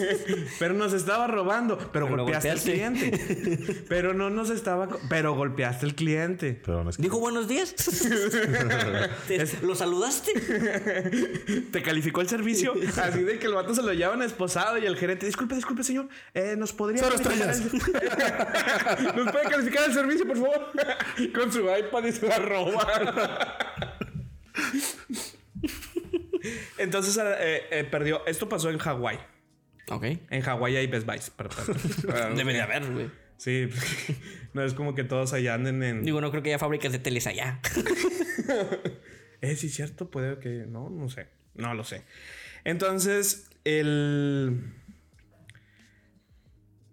[0.58, 3.84] pero nos estaba robando, pero, Pero golpeaste al cliente.
[3.86, 6.58] pero no nos estaba, pero golpeaste al cliente.
[6.64, 7.74] Pero no es que- Dijo buenos días.
[9.62, 10.32] ¿Lo saludaste?
[11.70, 12.72] Te calificó el servicio.
[12.96, 16.08] Así de que el vato se lo llevan esposado y el gerente, disculpe, disculpe, señor.
[16.32, 20.70] Eh, ¿Nos podría Cero el- ¿Nos puede calificar el servicio, por favor?
[21.34, 22.86] Con su iPad y se la roban.
[26.78, 28.24] Entonces eh, eh, perdió.
[28.26, 29.18] Esto pasó en Hawái.
[29.90, 30.04] Ok.
[30.30, 31.30] En Hawái hay Best Buys.
[31.30, 33.10] para- para- Debe de haber, güey.
[33.36, 33.68] Sí,
[34.52, 36.04] no es como que todos allá anden en.
[36.04, 37.60] Digo, no creo que haya fábricas de teles allá.
[39.44, 40.66] Eh, sí, cierto, puede que.
[40.68, 41.26] No, no sé.
[41.56, 42.04] No lo sé.
[42.62, 44.72] Entonces, el.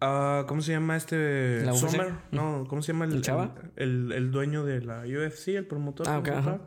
[0.02, 1.62] Ah, ¿Cómo se llama este?
[1.66, 1.90] ¿La UFC?
[1.90, 2.14] Summer.
[2.32, 3.56] No, ¿cómo se llama el, ¿El chava?
[3.76, 6.08] El, el dueño de la UFC, el promotor.
[6.10, 6.54] Ah, ok, promotor.
[6.54, 6.62] ajá.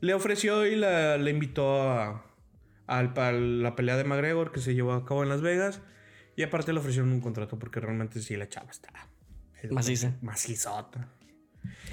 [0.00, 2.24] Le ofreció y la, le invitó a,
[2.86, 5.80] la pelea de McGregor que se llevó a cabo en Las Vegas.
[6.36, 8.90] Y aparte le ofrecieron un contrato porque realmente sí la chava está.
[9.70, 10.12] Maciza.
[10.20, 11.08] Macizota.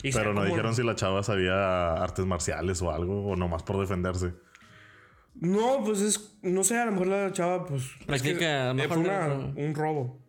[0.04, 3.64] Y Pero no como- dijeron si la chava sabía artes marciales o algo, o nomás
[3.64, 4.34] por defenderse.
[5.36, 6.38] No, pues es.
[6.42, 7.84] No sé, a lo mejor la chava, pues.
[8.06, 10.20] Practica, es que, a lo eh, mejor fue una- no- un robo.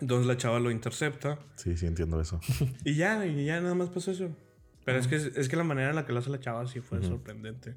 [0.00, 1.38] Entonces la chava lo intercepta.
[1.56, 2.40] Sí, sí, entiendo eso.
[2.84, 4.30] Y ya, y ya nada más pasó eso.
[4.84, 6.80] Pero es que es que la manera en la que lo hace la chava sí
[6.80, 7.76] fue sorprendente.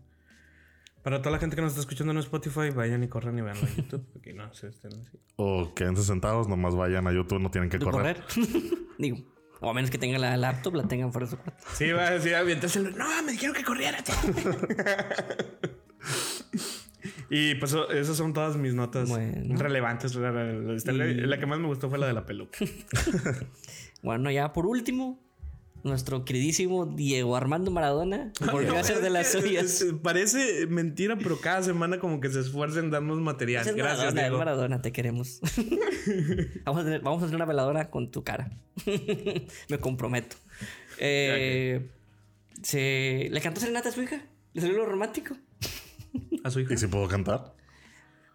[1.03, 3.67] Para toda la gente que nos está escuchando en Spotify, vayan y corran y veanlo
[3.67, 4.05] en YouTube.
[4.13, 5.19] Porque no se estén así.
[5.35, 8.21] O quédense sentados, nomás vayan a YouTube, no tienen que ¿De correr.
[8.23, 8.47] correr?
[8.97, 9.17] Digo,
[9.59, 11.61] o a menos que tengan la laptop, la tengan fuera de su cuarto.
[11.73, 12.91] Sí, va a decir, aviéntaselo.
[12.91, 13.97] No, me dijeron que corriera.
[17.35, 19.57] y pues esas son todas mis notas Bueno.
[19.57, 20.13] relevantes.
[20.13, 22.59] La, que más me gustó fue la de la peluca.
[24.03, 25.17] Bueno, ya por último,
[25.83, 29.85] nuestro queridísimo Diego Armando Maradona volvió a hacer de las suyas.
[30.03, 33.65] Parece mentira, pero cada semana como que se esfuerza en darnos material.
[33.65, 34.37] Es Gracias, Maradona, Diego.
[34.37, 35.39] Maradona, te queremos.
[36.65, 38.51] vamos, a tener, vamos a hacer una veladora con tu cara.
[39.69, 40.35] Me comprometo.
[40.97, 41.89] Eh,
[42.61, 44.21] se, ¿Le cantó serenata a su hija?
[44.53, 45.35] ¿Le salió lo romántico?
[46.43, 46.73] A su hija.
[46.73, 47.53] ¿Y si puedo cantar?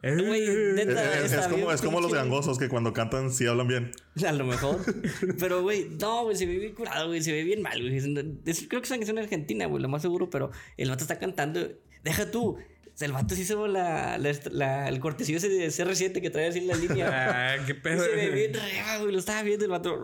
[0.01, 3.67] Güey, neta, Es, es como, bien es como los gangosos que cuando cantan sí hablan
[3.67, 3.91] bien.
[4.27, 4.79] A lo mejor.
[5.41, 7.21] Pero, güey, no, güey, se ve bien curado, güey.
[7.21, 7.99] Se ve bien mal, güey.
[7.99, 11.69] Creo que es una canción argentina, güey, lo más seguro, pero el vato está cantando.
[12.05, 12.59] Deja tú.
[13.01, 16.61] El vato sí hizo la, la- la- el cortesío ese de CR7 que trae así
[16.63, 17.09] la línea.
[17.61, 18.05] Ah, qué pedo.
[18.05, 19.13] se ve bien real, güey.
[19.13, 19.97] Lo estaba viendo el vato.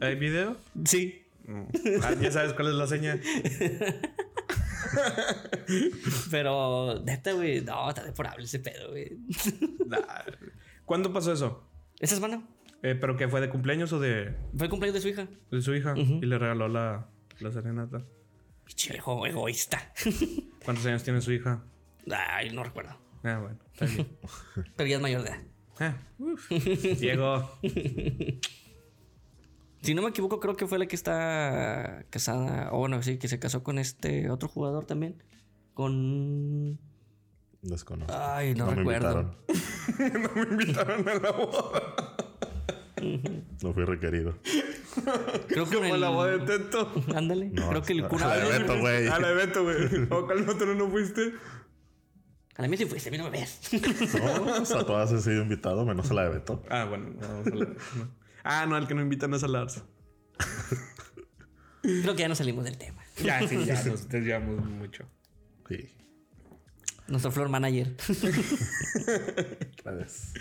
[0.00, 0.56] ¿Hay video?
[0.84, 1.22] Sí.
[2.02, 3.20] Ah, ya sabes cuál es la seña.
[6.30, 9.18] Pero, neta, güey, no, está deplorable ese pedo, güey.
[9.86, 9.98] Nah.
[10.84, 11.68] ¿Cuándo pasó eso?
[12.00, 12.42] Esta semana
[12.82, 15.28] Eh, ¿Pero que fue de cumpleaños o de, fue el cumpleaños de su hija.
[15.50, 15.94] de su hija?
[15.96, 17.08] Y le regaló la,
[17.40, 18.04] la serenata.
[18.88, 19.92] Viejo egoísta.
[20.64, 21.62] ¿Cuántos años tiene su hija?
[22.10, 22.96] Ay, no recuerdo.
[23.22, 24.08] Ah, bueno, está bien.
[24.76, 25.42] Pero ya es mayor de edad.
[25.80, 25.96] Ah.
[27.00, 27.58] Diego.
[29.84, 32.70] Si no me equivoco, creo que fue la que está casada.
[32.72, 35.22] O bueno, sí, que se casó con este otro jugador también.
[35.74, 36.78] Con.
[37.60, 38.14] Desconozco.
[38.18, 39.36] Ay, no, me recuerdo.
[39.46, 40.22] invitaron.
[40.24, 42.16] No me invitaron a la boda.
[43.62, 44.38] No fui requerido.
[45.48, 46.00] Creo que Como el...
[46.00, 46.90] la boda de Teto.
[47.14, 47.50] Ándale.
[47.50, 48.32] No, creo que el cura.
[48.32, 49.08] a la de Beto, güey.
[49.08, 49.76] A la de Beto, güey.
[50.10, 51.34] ¿O cuál otro no fuiste?
[52.56, 53.60] A la mía sí fuiste, a mí no me ves.
[54.14, 56.62] No, pues a todas he sido invitado, menos a la de Beto.
[56.70, 57.68] Ah, bueno, vamos a la...
[58.44, 59.82] Ah, no, el que no invitan es a Lars.
[61.82, 63.02] creo que ya no salimos del tema.
[63.22, 65.04] Ya, sí, ya nos desviamos mucho.
[65.68, 65.90] Sí.
[67.08, 67.94] Nuestro floor manager.
[69.84, 70.32] Gracias.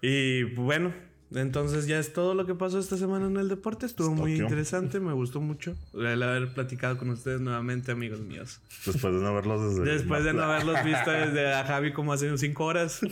[0.00, 0.92] Y bueno,
[1.34, 3.86] entonces ya es todo lo que pasó esta semana en el deporte.
[3.86, 4.44] Estuvo muy Tokio.
[4.44, 8.60] interesante, me gustó mucho el haber platicado con ustedes nuevamente, amigos míos.
[8.86, 9.92] Después de no verlos desde.
[9.92, 13.00] Después de no haberlos visto desde a Javi como hace cinco horas.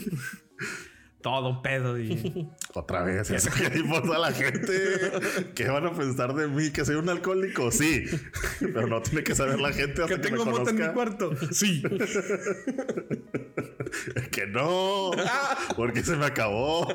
[1.27, 2.49] todo pedo y...
[2.75, 5.11] Otra vez, eso que importa a la gente.
[5.57, 6.71] ¿Qué van a pensar de mí?
[6.71, 7.73] ¿Que soy un alcohólico?
[7.73, 8.05] Sí.
[8.61, 10.87] Pero no tiene que saber la gente hasta Que que, tengo me moto en mi
[10.93, 11.33] cuarto.
[11.51, 11.83] Sí.
[14.31, 15.11] que no.
[15.75, 16.87] Porque se me acabó.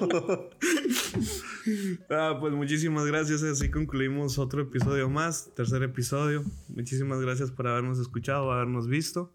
[2.09, 3.43] Ah, pues muchísimas gracias.
[3.43, 6.45] Así concluimos otro episodio más, tercer episodio.
[6.69, 9.33] Muchísimas gracias por habernos escuchado, habernos visto,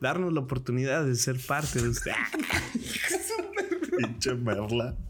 [0.00, 2.12] darnos la oportunidad de ser parte de usted.
[3.98, 4.94] Pinche merla.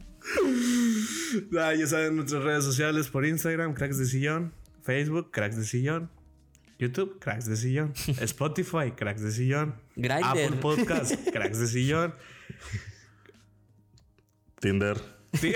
[1.59, 6.09] Ah, ya saben nuestras redes sociales por Instagram, Cracks de Sillón, Facebook, Cracks de Sillón,
[6.79, 10.25] YouTube, Cracks de Sillón, Spotify, Cracks de Sillón, Grindr.
[10.25, 12.15] Apple Podcast, Cracks de Sillón,
[14.61, 14.97] Tinder,
[15.41, 15.53] Ti-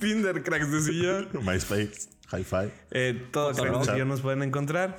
[0.00, 1.28] Tinder, Cracks de Sillón.
[1.44, 2.72] MySpace, Hi-Fi.
[2.90, 3.52] Eh, todo.
[3.52, 4.96] Cracks de Sillón nos pueden encontrar.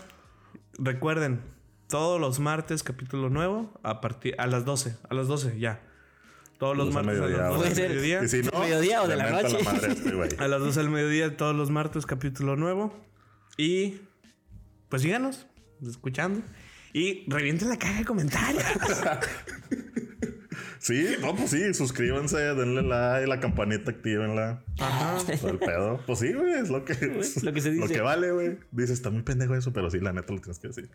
[0.78, 1.42] Recuerden,
[1.88, 5.82] todos los martes capítulo nuevo a partir a las 12, a las 12 ya.
[6.58, 8.24] Todos los martes a mediodía, las 12 Puede del mediodía.
[8.24, 9.64] Y si no, mediodía o de la noche.
[9.64, 10.30] madre a este güey.
[10.40, 12.96] A las 12 del mediodía, todos los martes, capítulo nuevo.
[13.58, 14.02] Y
[14.90, 15.48] pues síganos
[15.88, 16.42] escuchando.
[16.94, 18.64] Y revienten la caja de comentarios.
[20.80, 24.64] Sí, no, pues sí, suscríbanse, denle like, la campanita, actívenla.
[24.80, 25.18] Ajá.
[25.38, 26.00] Todo el pedo.
[26.06, 27.88] Pues sí, güey, es lo que, lo que se dice.
[27.88, 28.58] Lo que vale, güey.
[28.72, 30.90] Dices, está muy pendejo eso, pero sí, la neta lo tienes que decir.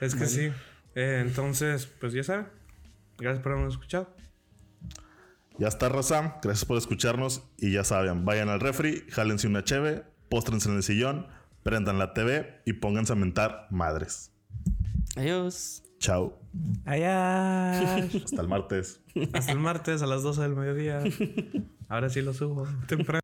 [0.00, 0.52] Es que sí.
[0.94, 2.48] Eh, entonces, pues ya saben.
[3.18, 4.14] Gracias por habernos escuchado.
[5.58, 6.38] Ya está, raza.
[6.42, 7.42] Gracias por escucharnos.
[7.58, 11.26] Y ya saben, vayan al refri, jálense una cheve, póstrense en el sillón,
[11.64, 14.32] prendan la TV y pónganse a mentar madres.
[15.16, 15.82] Adiós.
[15.98, 16.38] Chao.
[16.84, 17.96] Allá.
[18.24, 19.00] Hasta el martes.
[19.32, 21.02] Hasta el martes a las 12 del mediodía.
[21.88, 22.68] Ahora sí lo subo.
[22.86, 23.20] Temprano.